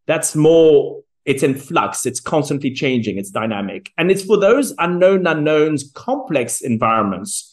[0.06, 3.90] that's more, it's in flux, it's constantly changing, it's dynamic.
[3.98, 7.52] And it's for those unknown unknowns, complex environments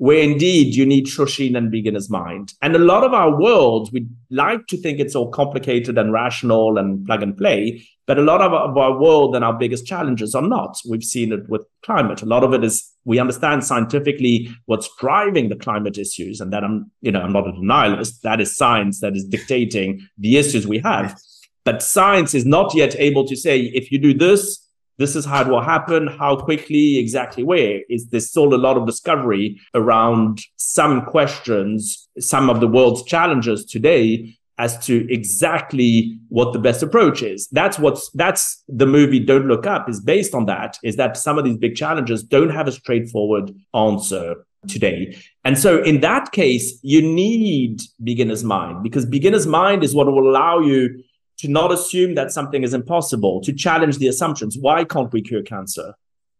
[0.00, 2.54] where indeed you need Shoshin and beginner's mind.
[2.62, 6.78] And a lot of our world, we like to think it's all complicated and rational
[6.78, 10.40] and plug and play, but a lot of our world and our biggest challenges are
[10.40, 10.80] not.
[10.88, 12.22] We've seen it with climate.
[12.22, 16.64] A lot of it is we understand scientifically what's driving the climate issues, and that
[16.64, 18.20] I'm, you know, I'm not a denialist.
[18.22, 21.18] That is science that is dictating the issues we have.
[21.64, 24.66] But science is not yet able to say if you do this,
[24.98, 27.80] this is how it will happen, how quickly, exactly where.
[27.88, 33.64] Is there's still a lot of discovery around some questions, some of the world's challenges
[33.64, 37.48] today as to exactly what the best approach is.
[37.50, 41.38] That's what's that's the movie Don't Look Up is based on that, is that some
[41.38, 44.26] of these big challenges don't have a straightforward answer
[44.68, 45.16] today.
[45.46, 50.28] And so in that case, you need beginner's mind because beginner's mind is what will
[50.28, 51.02] allow you
[51.38, 54.58] to not assume that something is impossible, to challenge the assumptions.
[54.60, 55.94] Why can't we cure cancer?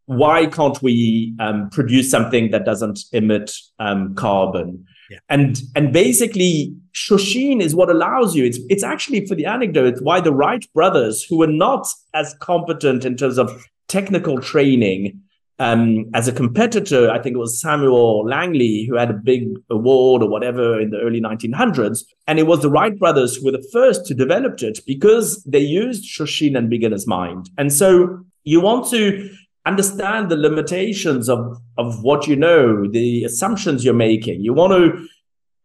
[0.05, 4.85] Why can't we um, produce something that doesn't emit um, carbon?
[5.11, 5.19] Yeah.
[5.29, 8.45] And and basically, Shoshin is what allows you.
[8.45, 13.05] It's it's actually for the anecdote why the Wright brothers, who were not as competent
[13.05, 15.21] in terms of technical training
[15.61, 20.23] um, as a competitor, I think it was Samuel Langley who had a big award
[20.23, 22.03] or whatever in the early 1900s.
[22.27, 25.61] And it was the Wright brothers who were the first to develop it because they
[25.61, 27.51] used Shoshin and beginner's mind.
[27.59, 29.31] And so you want to
[29.67, 34.41] understand the limitations of, of what you know, the assumptions you're making.
[34.41, 35.07] You want to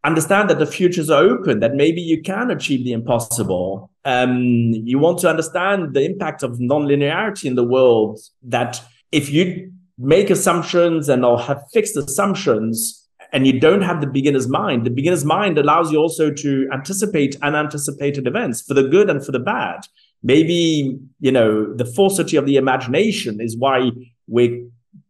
[0.04, 3.90] understand that the futures are open, that maybe you can achieve the impossible.
[4.04, 8.80] Um, you want to understand the impact of nonlinearity in the world, that
[9.12, 14.46] if you make assumptions and or have fixed assumptions and you don't have the beginner's
[14.46, 19.24] mind the beginner's mind allows you also to anticipate unanticipated events for the good and
[19.24, 19.80] for the bad
[20.22, 23.90] maybe you know the falsity of the imagination is why
[24.26, 24.66] we're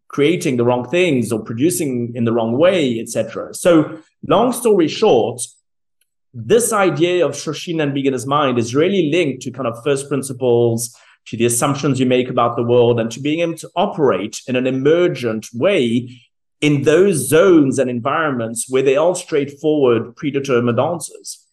[0.09, 5.41] creating the wrong things or producing in the wrong way etc so long story short
[6.39, 10.95] this idea of Shoshin and beginner's mind is really linked to kind of first principles
[11.29, 14.55] to the assumptions you make about the world and to being able to operate in
[14.55, 16.21] an emergent way
[16.61, 21.46] in those zones and environments where they are straightforward, predetermined answers.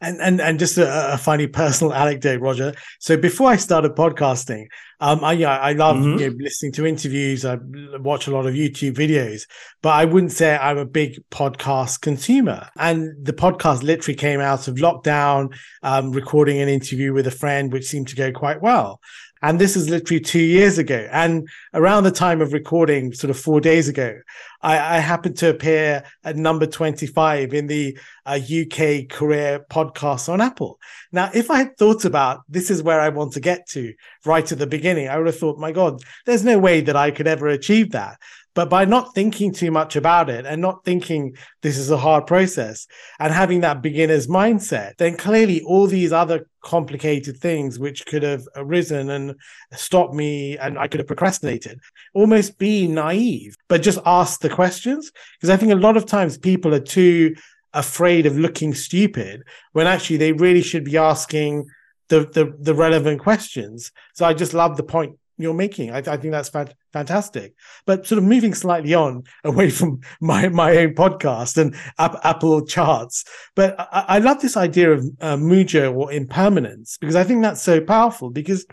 [0.00, 2.74] And and and just a, a, funny personal anecdote, Roger.
[3.00, 4.66] So before I started podcasting,
[5.00, 6.18] um, I yeah, I love mm-hmm.
[6.18, 7.44] you know, listening to interviews.
[7.44, 7.58] I
[7.98, 9.46] watch a lot of YouTube videos,
[9.82, 12.68] but I wouldn't say I'm a big podcast consumer.
[12.78, 17.72] And the podcast literally came out of lockdown, um, recording an interview with a friend,
[17.72, 19.00] which seemed to go quite well.
[19.46, 21.08] And this is literally two years ago.
[21.12, 24.18] And around the time of recording, sort of four days ago,
[24.60, 30.40] I, I happened to appear at number 25 in the uh, UK career podcast on
[30.40, 30.80] Apple.
[31.12, 34.50] Now, if I had thought about this is where I want to get to right
[34.50, 37.28] at the beginning, I would have thought, my God, there's no way that I could
[37.28, 38.18] ever achieve that.
[38.56, 42.26] But by not thinking too much about it and not thinking this is a hard
[42.26, 42.86] process
[43.20, 48.48] and having that beginner's mindset, then clearly all these other complicated things which could have
[48.56, 49.34] arisen and
[49.72, 51.80] stopped me and I could have procrastinated,
[52.14, 55.12] almost be naive, but just ask the questions.
[55.38, 57.36] Because I think a lot of times people are too
[57.74, 59.42] afraid of looking stupid
[59.72, 61.66] when actually they really should be asking
[62.08, 63.92] the, the, the relevant questions.
[64.14, 65.90] So I just love the point you're making.
[65.90, 66.50] I, I think that's
[66.92, 67.54] fantastic.
[67.84, 73.24] But sort of moving slightly on away from my my own podcast and Apple charts,
[73.54, 77.62] but I, I love this idea of uh, mujo or impermanence because I think that's
[77.62, 78.66] so powerful because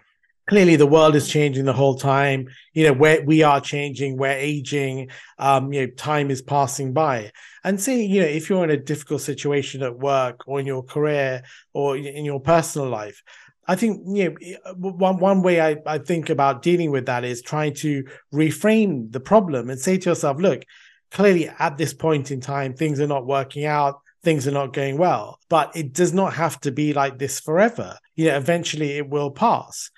[0.49, 4.31] clearly the world is changing the whole time you know where we are changing we're
[4.31, 7.31] aging um you know time is passing by
[7.63, 10.83] and say you know if you're in a difficult situation at work or in your
[10.83, 13.23] career or in your personal life
[13.67, 17.23] I think you uh, know one one way I, I think about dealing with that
[17.23, 20.63] is trying to reframe the problem and say to yourself, look,
[21.11, 24.97] clearly at this point in time, things are not working out, things are not going
[24.97, 27.97] well, but it does not have to be like this forever.
[28.15, 29.91] You know, eventually it will pass.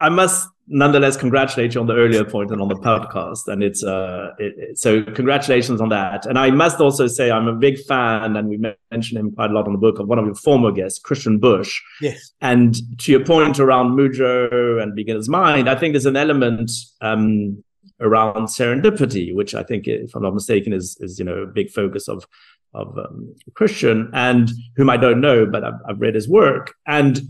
[0.00, 3.82] I must nonetheless congratulate you on the earlier point and on the podcast and it's
[3.82, 6.26] uh it, it, so congratulations on that.
[6.26, 8.58] And i must also say i'm a big fan and we
[8.90, 11.38] mentioned him quite a lot on the book of one of your former guests christian
[11.38, 12.32] busch yes.
[12.40, 17.64] And to your point around mujo and beginner's mind i think there's an element um
[18.00, 21.70] around serendipity which i think if i'm not mistaken is is you know a big
[21.70, 22.26] focus of
[22.74, 26.74] of um, christian and whom i don't know but I've, I've read his work.
[26.86, 27.20] And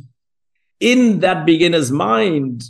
[0.80, 2.64] in that beginner's mind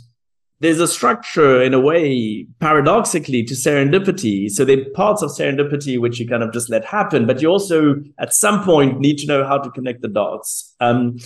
[0.61, 4.49] there's a structure in a way paradoxically to serendipity.
[4.49, 7.47] So there are parts of serendipity which you kind of just let happen but you
[7.47, 10.75] also at some point need to know how to connect the dots.
[10.79, 11.17] Um,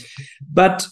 [0.51, 0.87] but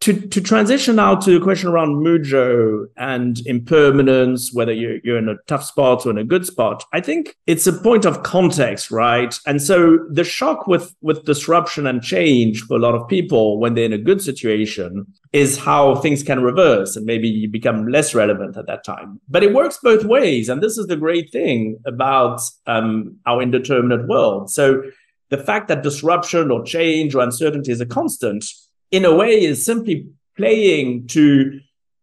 [0.00, 5.28] to, to transition now to the question around mujo and impermanence, whether you're, you're in
[5.28, 8.92] a tough spot or in a good spot, I think it's a point of context,
[8.92, 9.36] right?
[9.44, 13.74] And so the shock with, with disruption and change for a lot of people when
[13.74, 18.14] they're in a good situation is how things can reverse and maybe you become less
[18.14, 19.20] relevant at that time.
[19.28, 20.48] But it works both ways.
[20.48, 24.50] And this is the great thing about um, our indeterminate world.
[24.50, 24.82] So
[25.30, 28.44] the fact that disruption or change or uncertainty is a constant
[28.90, 31.60] in a way is simply playing to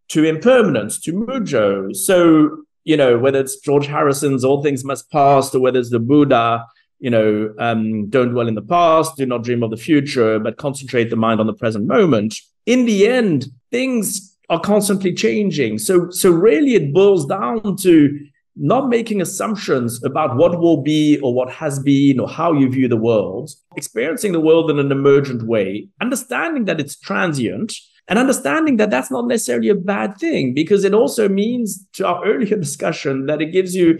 [0.07, 1.95] to impermanence, to mujo.
[1.95, 5.99] So, you know, whether it's George Harrison's All Things Must Pass or whether it's the
[5.99, 6.63] Buddha,
[6.99, 10.57] you know, um, don't dwell in the past, do not dream of the future, but
[10.57, 12.35] concentrate the mind on the present moment.
[12.67, 15.79] In the end, things are constantly changing.
[15.79, 18.19] So, so really it boils down to
[18.55, 22.87] not making assumptions about what will be or what has been or how you view
[22.87, 27.73] the world, experiencing the world in an emergent way, understanding that it's transient,
[28.07, 32.25] and understanding that that's not necessarily a bad thing because it also means, to our
[32.25, 33.99] earlier discussion, that it gives you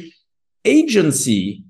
[0.63, 1.63] agency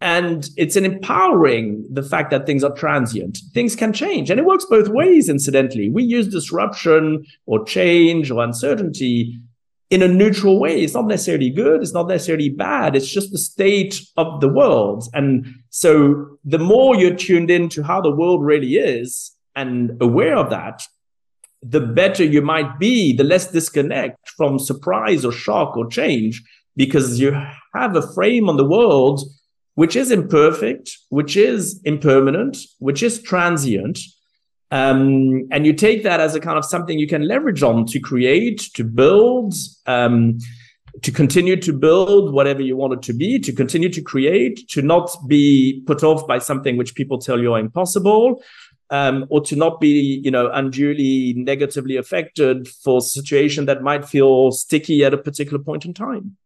[0.00, 3.38] and it's an empowering the fact that things are transient.
[3.54, 5.88] Things can change and it works both ways incidentally.
[5.88, 9.40] We use disruption or change or uncertainty
[9.94, 10.82] in a neutral way.
[10.82, 11.80] It's not necessarily good.
[11.80, 12.96] It's not necessarily bad.
[12.96, 15.04] It's just the state of the world.
[15.14, 20.50] And so the more you're tuned into how the world really is and aware of
[20.50, 20.82] that,
[21.62, 26.42] the better you might be, the less disconnect from surprise or shock or change,
[26.74, 27.30] because you
[27.74, 29.22] have a frame on the world
[29.76, 33.98] which is imperfect, which is impermanent, which is transient,
[34.74, 38.00] um, and you take that as a kind of something you can leverage on to
[38.00, 39.54] create, to build,
[39.86, 40.38] um,
[41.02, 44.82] to continue to build whatever you want it to be, to continue to create, to
[44.82, 48.42] not be put off by something which people tell you are impossible,
[48.90, 54.04] um, or to not be, you know, unduly negatively affected for a situation that might
[54.04, 56.36] feel sticky at a particular point in time.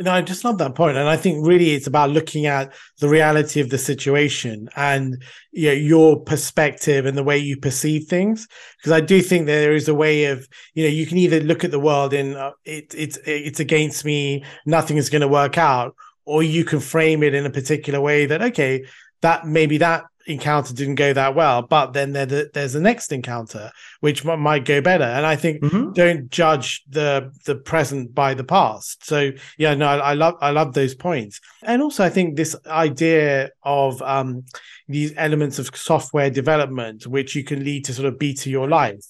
[0.00, 3.08] No, I just love that point, and I think really it's about looking at the
[3.08, 5.20] reality of the situation and
[5.50, 8.46] you know, your perspective and the way you perceive things.
[8.76, 11.64] Because I do think there is a way of you know you can either look
[11.64, 15.58] at the world in uh, it, it's it's against me, nothing is going to work
[15.58, 18.84] out, or you can frame it in a particular way that okay
[19.22, 23.70] that maybe that encounter didn't go that well, but then there, there's the next encounter
[24.00, 25.04] which might go better.
[25.04, 25.92] And I think mm-hmm.
[25.92, 29.04] don't judge the the present by the past.
[29.04, 31.40] So yeah, no, I, I, love I love those points.
[31.62, 34.44] And also, I think this idea of um,
[34.86, 39.04] these elements of software development, which you can lead to sort of beta your life.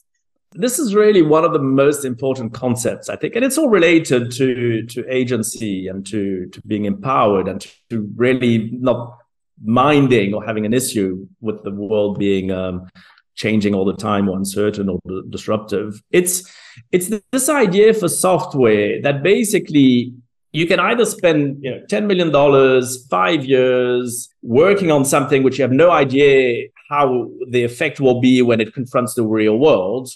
[0.52, 4.30] This is really one of the most important concepts, I think, and it's all related
[4.32, 7.60] to to agency and to to being empowered and
[7.90, 9.17] to really not
[9.64, 12.88] minding or having an issue with the world being um,
[13.34, 14.98] changing all the time or uncertain or
[15.30, 16.02] disruptive.
[16.10, 16.50] It's
[16.92, 20.12] it's this idea for software that basically
[20.52, 25.62] you can either spend you know $10 million five years working on something which you
[25.62, 30.10] have no idea how the effect will be when it confronts the real world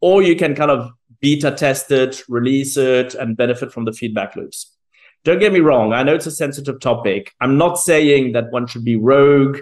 [0.00, 0.90] or you can kind of
[1.20, 4.72] beta test it release it and benefit from the feedback loops
[5.24, 5.92] don't get me wrong.
[5.92, 7.32] I know it's a sensitive topic.
[7.40, 9.58] I'm not saying that one should be rogue,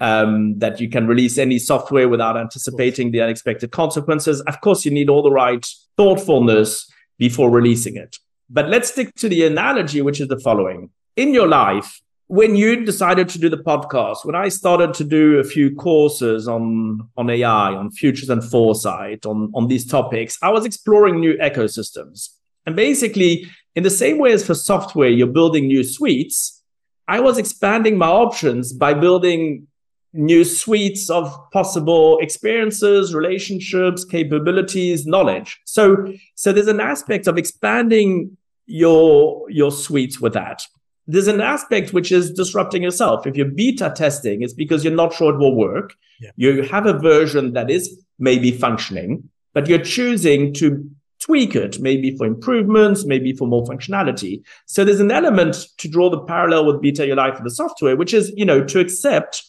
[0.00, 4.40] um, that you can release any software without anticipating the unexpected consequences.
[4.42, 5.66] Of course, you need all the right
[5.96, 8.16] thoughtfulness before releasing it.
[8.50, 10.90] But let's stick to the analogy, which is the following.
[11.16, 15.38] In your life, when you decided to do the podcast, when I started to do
[15.38, 20.50] a few courses on, on AI, on futures and foresight, on, on these topics, I
[20.50, 22.30] was exploring new ecosystems.
[22.66, 26.62] And basically, in the same way as for software, you're building new suites,
[27.08, 29.66] I was expanding my options by building
[30.12, 35.60] new suites of possible experiences, relationships, capabilities, knowledge.
[35.64, 40.62] So, so there's an aspect of expanding your your suites with that.
[41.06, 43.26] There's an aspect which is disrupting yourself.
[43.26, 45.94] If you're beta testing, it's because you're not sure it will work.
[46.20, 46.30] Yeah.
[46.36, 50.88] You have a version that is maybe functioning, but you're choosing to
[51.24, 54.42] tweak it, maybe for improvements, maybe for more functionality.
[54.66, 57.96] So there's an element to draw the parallel with Beta Your Life for the software,
[57.96, 59.42] which is, you know, to accept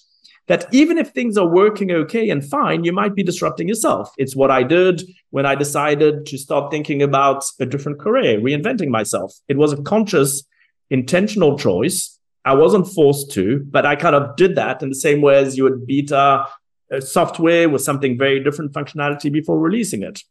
[0.47, 4.11] that even if things are working okay and fine, you might be disrupting yourself.
[4.17, 8.89] It's what I did when I decided to start thinking about a different career, reinventing
[8.89, 9.33] myself.
[9.47, 10.43] It was a conscious,
[10.89, 12.19] intentional choice.
[12.45, 15.57] I wasn't forced to, but I kind of did that in the same way as
[15.57, 16.45] you would beta
[16.93, 20.21] uh, software with something very different functionality before releasing it.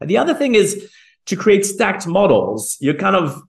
[0.00, 0.90] And the other thing is
[1.26, 2.76] to create stacked models.
[2.80, 3.42] You're kind of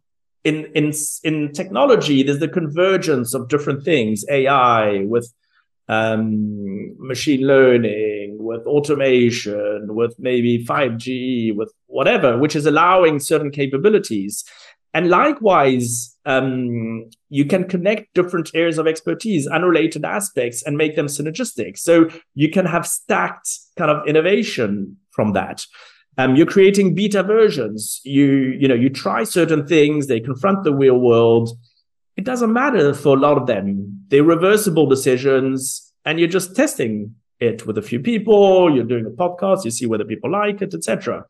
[0.43, 0.93] in in
[1.23, 2.23] in technology.
[2.23, 5.31] There's the convergence of different things: AI with
[5.87, 14.45] um, machine learning, with automation, with maybe 5G, with whatever, which is allowing certain capabilities.
[14.93, 21.07] And likewise, um, you can connect different areas of expertise, unrelated aspects, and make them
[21.07, 21.77] synergistic.
[21.77, 25.65] So you can have stacked kind of innovation from that.
[26.17, 28.01] Um, you're creating beta versions.
[28.03, 30.07] You you know you try certain things.
[30.07, 31.49] They confront the real world.
[32.17, 34.05] It doesn't matter for a lot of them.
[34.09, 38.73] They're reversible decisions, and you're just testing it with a few people.
[38.73, 39.65] You're doing a podcast.
[39.65, 41.25] You see whether people like it, etc.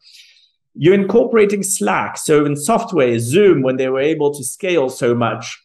[0.73, 2.17] You're incorporating Slack.
[2.17, 5.57] So in software, Zoom, when they were able to scale so much,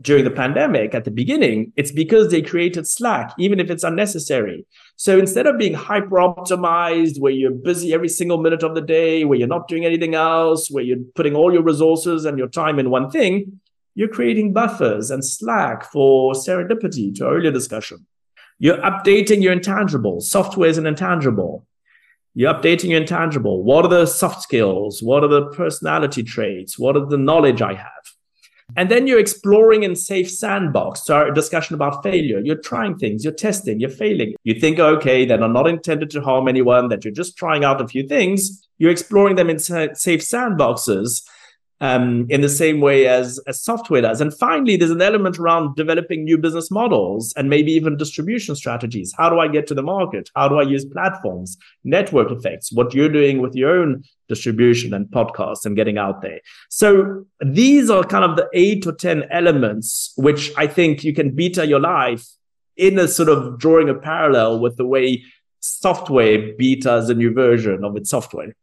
[0.00, 4.66] during the pandemic at the beginning, it's because they created Slack, even if it's unnecessary.
[4.96, 9.24] So instead of being hyper optimized, where you're busy every single minute of the day,
[9.24, 12.78] where you're not doing anything else, where you're putting all your resources and your time
[12.78, 13.60] in one thing,
[13.94, 18.06] you're creating buffers and Slack for serendipity to our earlier discussion.
[18.58, 20.20] You're updating your intangible.
[20.20, 21.66] Software is an intangible.
[22.34, 23.62] You're updating your intangible.
[23.62, 25.02] What are the soft skills?
[25.02, 26.78] What are the personality traits?
[26.78, 27.93] What are the knowledge I have?
[28.76, 31.04] And then you're exploring in safe sandbox.
[31.04, 32.40] So a discussion about failure.
[32.40, 34.34] You're trying things, you're testing, you're failing.
[34.42, 37.80] You think, okay, that are not intended to harm anyone, that you're just trying out
[37.80, 38.66] a few things.
[38.78, 41.22] You're exploring them in safe sandboxes
[41.84, 44.22] um, in the same way as, as software does.
[44.22, 49.12] And finally, there's an element around developing new business models and maybe even distribution strategies.
[49.18, 50.30] How do I get to the market?
[50.34, 55.06] How do I use platforms, network effects, what you're doing with your own distribution and
[55.08, 56.40] podcasts and getting out there.
[56.70, 61.34] So these are kind of the eight or 10 elements which I think you can
[61.34, 62.26] beta your life
[62.78, 65.22] in a sort of drawing a parallel with the way
[65.60, 68.54] software betas a new version of its software.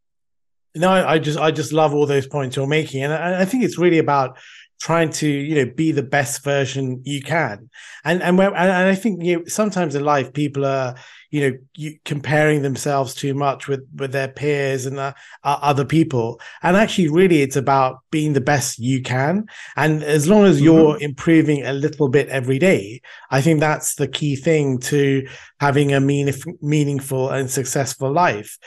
[0.75, 3.63] No, I just I just love all those points you're making, and I, I think
[3.63, 4.37] it's really about
[4.79, 7.69] trying to you know be the best version you can,
[8.05, 10.95] and and and I think you know, sometimes in life people are
[11.29, 15.13] you know you, comparing themselves too much with with their peers and uh,
[15.43, 16.39] other people.
[16.63, 19.47] And actually really it's about being the best you can.
[19.75, 21.03] And as long as you're mm-hmm.
[21.03, 23.01] improving a little bit every day
[23.31, 25.27] i think that's the key thing to
[25.59, 28.57] having a mean, meaningful and successful life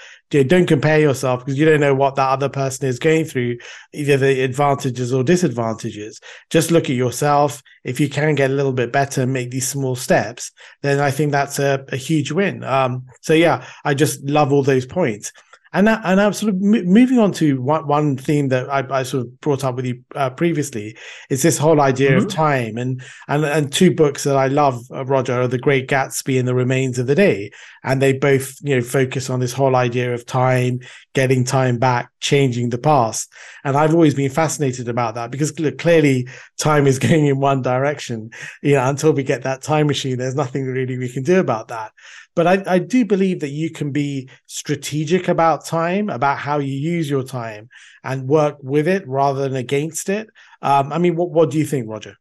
[0.43, 3.59] don't compare yourself because you don't know what that other person is going through,
[3.93, 6.21] either the advantages or disadvantages.
[6.51, 7.63] Just look at yourself.
[7.85, 10.51] If you can get a little bit better make these small steps,
[10.83, 12.65] then I think that's a, a huge win.
[12.65, 15.33] Um, so yeah, I just love all those points.
[15.75, 19.27] And and I'm sort of moving on to one, one theme that I, I sort
[19.27, 20.97] of brought up with you uh, previously
[21.31, 22.27] is this whole idea mm-hmm.
[22.27, 25.89] of time and and and two books that I love, uh, Roger, are The Great
[25.89, 27.51] Gatsby and The Remains of the Day,
[27.83, 30.79] and they both you know focus on this whole idea of time,
[31.13, 33.33] getting time back, changing the past,
[33.65, 38.31] and I've always been fascinated about that because clearly time is going in one direction.
[38.63, 41.67] You know, until we get that time machine, there's nothing really we can do about
[41.69, 41.91] that.
[42.35, 46.73] But I, I do believe that you can be strategic about time, about how you
[46.73, 47.69] use your time
[48.03, 50.29] and work with it rather than against it.
[50.61, 52.17] Um, I mean, what, what do you think, Roger?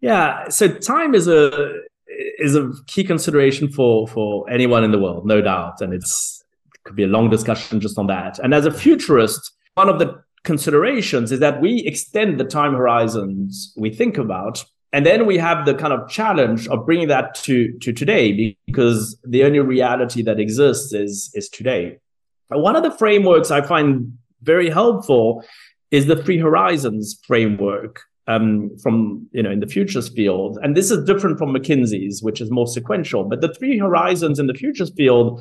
[0.00, 1.80] Yeah, so time is a
[2.38, 6.42] is a key consideration for for anyone in the world, no doubt, and it's
[6.74, 8.38] it could be a long discussion just on that.
[8.38, 13.74] And as a futurist, one of the considerations is that we extend the time horizons
[13.76, 17.72] we think about and then we have the kind of challenge of bringing that to
[17.78, 21.98] to today because the only reality that exists is is today.
[22.48, 25.44] One of the frameworks i find very helpful
[25.90, 30.58] is the three horizons framework um, from you know in the futures field.
[30.62, 33.24] And this is different from mckinsey's which is more sequential.
[33.24, 35.40] But the three horizons in the futures field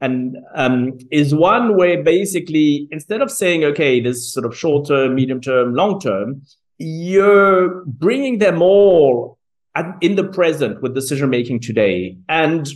[0.00, 5.14] and um, is one where basically instead of saying okay this sort of short term
[5.14, 6.42] medium term long term
[6.78, 9.38] you're bringing them all
[10.00, 12.16] in the present with decision making today.
[12.28, 12.68] And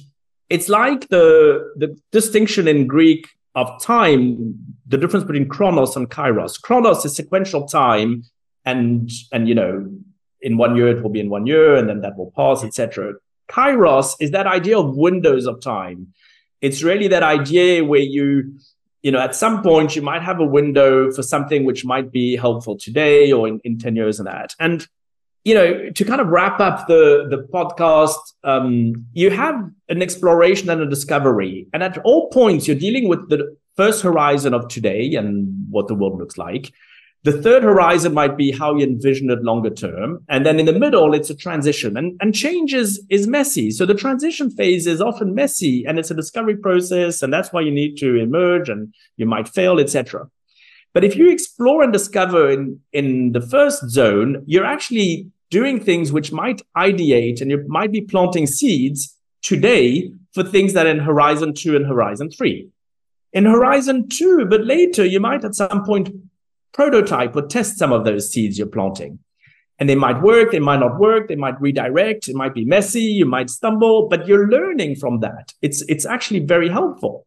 [0.48, 4.54] it's like the the distinction in greek of time
[4.86, 6.60] the difference between chronos and kairos.
[6.60, 8.24] Chronos is sequential time
[8.64, 9.90] and and you know
[10.42, 13.14] in one year it will be in one year and then that will pass etc
[13.50, 16.14] kairos is that idea of windows of time.
[16.60, 18.58] It's really that idea where you
[19.02, 22.36] you know, at some point you might have a window for something which might be
[22.36, 24.54] helpful today or in, in 10 years and that.
[24.58, 24.86] And,
[25.44, 30.68] you know, to kind of wrap up the, the podcast, um, you have an exploration
[30.68, 31.66] and a discovery.
[31.72, 35.94] And at all points, you're dealing with the first horizon of today and what the
[35.94, 36.72] world looks like.
[37.22, 40.24] The third horizon might be how you envision it longer term.
[40.28, 43.70] And then in the middle, it's a transition and, and change is, is messy.
[43.70, 47.20] So the transition phase is often messy and it's a discovery process.
[47.20, 50.30] And that's why you need to emerge and you might fail, etc.
[50.94, 56.12] But if you explore and discover in, in the first zone, you're actually doing things
[56.12, 61.52] which might ideate and you might be planting seeds today for things that in horizon
[61.52, 62.68] two and horizon three.
[63.32, 66.10] In horizon two, but later, you might at some point
[66.72, 69.18] prototype or test some of those seeds you're planting.
[69.78, 73.00] And they might work, they might not work, they might redirect, it might be messy,
[73.00, 75.54] you might stumble, but you're learning from that.
[75.62, 77.26] It's, it's actually very helpful.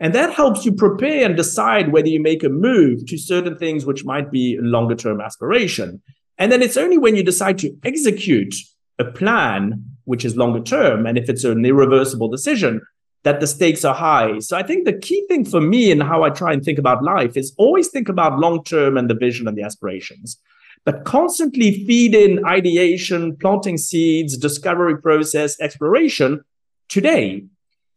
[0.00, 3.86] And that helps you prepare and decide whether you make a move to certain things
[3.86, 6.02] which might be longer term aspiration.
[6.36, 8.54] And then it's only when you decide to execute
[8.98, 12.80] a plan, which is longer term, and if it's an irreversible decision,
[13.24, 14.38] that the stakes are high.
[14.38, 17.02] So I think the key thing for me and how I try and think about
[17.02, 20.38] life is always think about long term and the vision and the aspirations,
[20.84, 26.44] but constantly feed in ideation, planting seeds, discovery process, exploration
[26.88, 27.44] today.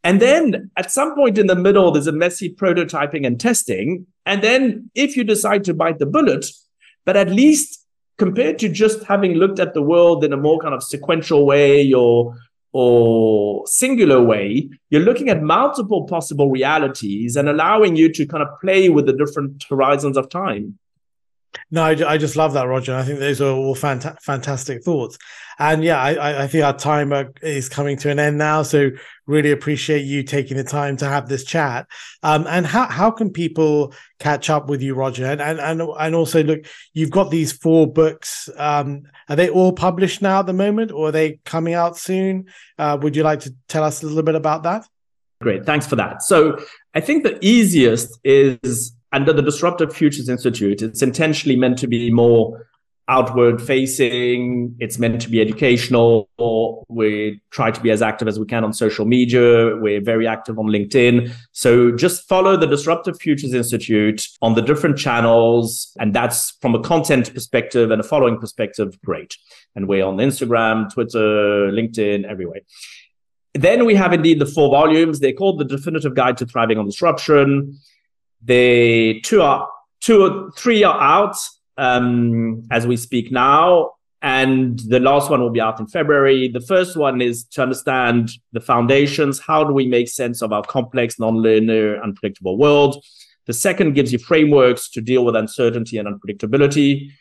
[0.04, 4.08] And then at some point in the middle, there's a messy prototyping and testing.
[4.26, 6.46] And then if you decide to bite the bullet,
[7.06, 7.84] but at least
[8.18, 11.92] compared to just having looked at the world in a more kind of sequential way
[11.92, 12.36] or
[12.80, 18.50] or singular way, you're looking at multiple possible realities and allowing you to kind of
[18.62, 20.78] play with the different horizons of time.
[21.72, 22.96] No, I, I just love that, Roger.
[22.96, 25.18] I think those are all fanta- fantastic thoughts.
[25.60, 28.62] And yeah, I, I think our time is coming to an end now.
[28.62, 28.92] So
[29.26, 31.88] really appreciate you taking the time to have this chat.
[32.22, 35.26] Um, and how, how can people catch up with you, Roger?
[35.26, 38.50] And, and, and, and also look, you've got these four books.
[38.56, 42.46] Um, are they all published now at the moment or are they coming out soon?
[42.78, 44.86] Uh, would you like to tell us a little bit about that?
[45.42, 45.66] Great.
[45.66, 46.22] Thanks for that.
[46.22, 50.82] So I think the easiest is under the Disruptive Futures Institute.
[50.82, 52.68] It's intentionally meant to be more
[53.10, 54.76] outward facing.
[54.80, 56.28] It's meant to be educational.
[56.90, 59.78] We try to be as active as we can on social media.
[59.78, 61.32] We're very active on LinkedIn.
[61.54, 65.96] So just follow the Disruptive Futures Institute on the different channels.
[66.00, 69.38] And that's from a content perspective and a following perspective, great.
[69.76, 72.62] And we're on Instagram, Twitter, LinkedIn, everywhere.
[73.54, 75.20] Then we have indeed the four volumes.
[75.20, 77.80] They're called the Definitive Guide to Thriving on Disruption.
[78.48, 79.70] They two are
[80.00, 81.36] two or three are out
[81.78, 83.92] um, as we speak now.
[84.22, 86.48] And the last one will be out in February.
[86.48, 89.40] The first one is to understand the foundations.
[89.40, 93.04] How do we make sense of our complex, nonlinear, unpredictable world?
[93.46, 97.12] The second gives you frameworks to deal with uncertainty and unpredictability.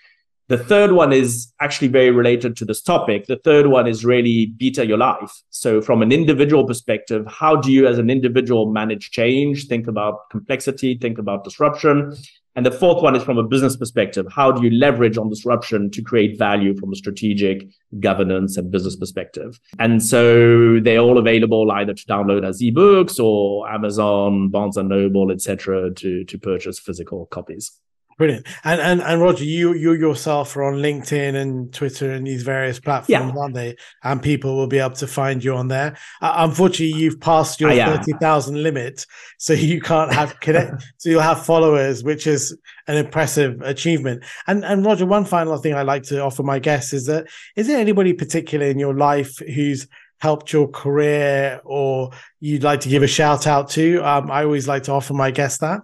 [0.49, 3.27] The third one is actually very related to this topic.
[3.27, 5.43] The third one is really beta your life.
[5.51, 10.31] So, from an individual perspective, how do you as an individual manage change, think about
[10.31, 12.15] complexity, think about disruption?
[12.55, 14.27] And the fourth one is from a business perspective.
[14.31, 17.67] How do you leverage on disruption to create value from a strategic
[18.01, 19.61] governance and business perspective?
[19.79, 25.31] And so they're all available either to download as ebooks or Amazon, Barnes and Noble,
[25.31, 27.73] etc., to, to purchase physical copies.
[28.19, 28.47] Brilliant.
[28.65, 32.81] And and and Roger, you you yourself are on LinkedIn and Twitter and these various
[32.81, 33.39] platforms, yeah.
[33.39, 33.77] aren't they?
[34.05, 35.99] And people will be able to find you on there.
[36.23, 39.05] Uh, unfortunately, you've passed your thirty thousand limit,
[39.37, 40.83] so you can't have connect.
[40.97, 42.57] so you'll have followers, which is
[42.87, 44.25] an impressive achievement.
[44.47, 47.67] And and Roger, one final thing I like to offer my guests is that is
[47.67, 49.89] there anybody particular in your life who's
[50.21, 52.11] helped your career or
[52.41, 53.99] you'd like to give a shout out to?
[53.99, 55.81] Um, I always like to offer my guests that.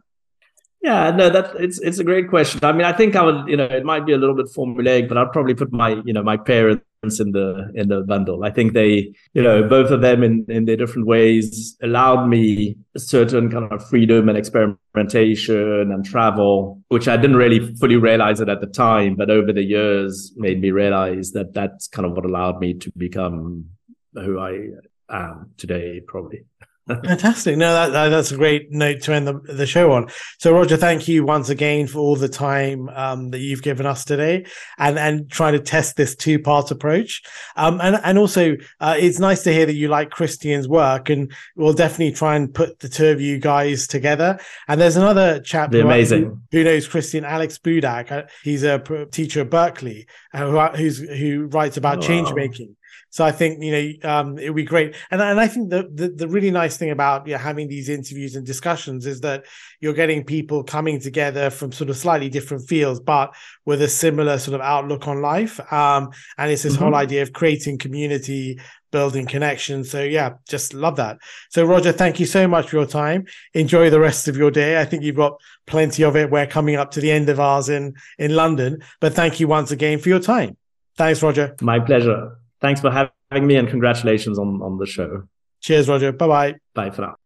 [0.83, 2.59] Yeah, no, that it's it's a great question.
[2.65, 5.09] I mean, I think I would, you know, it might be a little bit formulaic,
[5.09, 8.43] but I'd probably put my, you know, my parents in the in the bundle.
[8.43, 12.77] I think they, you know, both of them in in their different ways allowed me
[12.97, 18.41] a certain kind of freedom and experimentation and travel, which I didn't really fully realize
[18.41, 22.13] it at the time, but over the years made me realize that that's kind of
[22.13, 23.67] what allowed me to become
[24.15, 24.71] who I
[25.09, 26.45] am today, probably.
[26.89, 27.57] Fantastic.
[27.57, 30.09] No, that, that, that's a great note to end the, the show on.
[30.39, 34.05] So, Roger, thank you once again for all the time um, that you've given us
[34.05, 34.47] today
[34.79, 37.23] and, and trying to test this two part approach.
[37.57, 41.33] Um, and, and also, uh, it's nice to hear that you like Christian's work, and
[41.55, 44.41] we'll definitely try and put the two of you guys together.
[44.67, 46.43] And there's another chap who, amazing.
[46.51, 48.11] Who, knows Christian, Alex Budak.
[48.11, 48.81] Uh, he's a
[49.13, 52.77] teacher at Berkeley uh, who, who's, who writes about oh, change making.
[53.13, 55.87] So I think you know um, it would be great, and and I think the,
[55.93, 59.45] the, the really nice thing about you know, having these interviews and discussions is that
[59.81, 63.35] you're getting people coming together from sort of slightly different fields, but
[63.67, 65.61] with a similar sort of outlook on life.
[65.71, 66.85] Um, and it's this mm-hmm.
[66.85, 68.59] whole idea of creating community,
[68.93, 69.91] building connections.
[69.91, 71.19] So yeah, just love that.
[71.51, 73.27] So Roger, thank you so much for your time.
[73.53, 74.81] Enjoy the rest of your day.
[74.81, 76.31] I think you've got plenty of it.
[76.31, 79.71] We're coming up to the end of ours in in London, but thank you once
[79.71, 80.57] again for your time.
[80.97, 81.55] Thanks, Roger.
[81.61, 82.39] My pleasure.
[82.63, 85.25] Thanks for having me and congratulations on, on the show.
[85.61, 86.13] Cheers, Roger.
[86.13, 86.55] Bye bye.
[86.75, 87.17] Bye for now.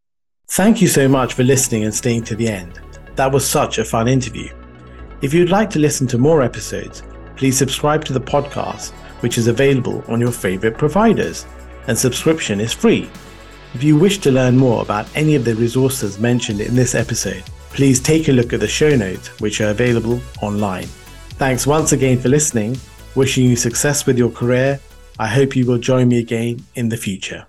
[0.49, 2.81] Thank you so much for listening and staying to the end.
[3.17, 4.49] That was such a fun interview.
[5.21, 7.03] If you'd like to listen to more episodes,
[7.37, 11.47] please subscribe to the podcast, which is available on your favorite providers,
[11.87, 13.11] and subscription is free.
[13.75, 17.43] If you wish to learn more about any of the resources mentioned in this episode,
[17.71, 20.87] please take a look at the show notes, which are available online.
[21.37, 22.79] Thanks once again for listening.
[23.15, 24.81] Wishing you success with your career
[25.19, 27.47] I hope you will join me again in the future.